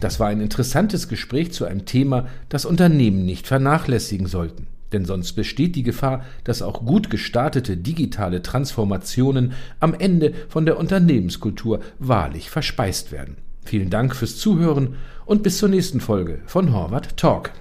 Das 0.00 0.18
war 0.18 0.28
ein 0.28 0.40
interessantes 0.40 1.08
Gespräch 1.08 1.52
zu 1.52 1.66
einem 1.66 1.84
Thema, 1.84 2.26
das 2.48 2.64
Unternehmen 2.64 3.26
nicht 3.26 3.46
vernachlässigen 3.46 4.26
sollten 4.26 4.66
denn 4.92 5.04
sonst 5.04 5.34
besteht 5.34 5.76
die 5.76 5.84
Gefahr, 5.84 6.24
dass 6.42 6.62
auch 6.62 6.84
gut 6.84 7.10
gestartete 7.10 7.76
digitale 7.76 8.42
Transformationen 8.42 9.52
am 9.78 9.94
Ende 9.94 10.34
von 10.48 10.66
der 10.66 10.78
Unternehmenskultur 10.78 11.78
wahrlich 12.00 12.50
verspeist 12.50 13.12
werden. 13.12 13.36
Vielen 13.70 13.88
Dank 13.88 14.16
fürs 14.16 14.36
Zuhören 14.36 14.96
und 15.26 15.44
bis 15.44 15.58
zur 15.58 15.68
nächsten 15.68 16.00
Folge 16.00 16.40
von 16.46 16.72
Horvath 16.72 17.16
Talk. 17.16 17.52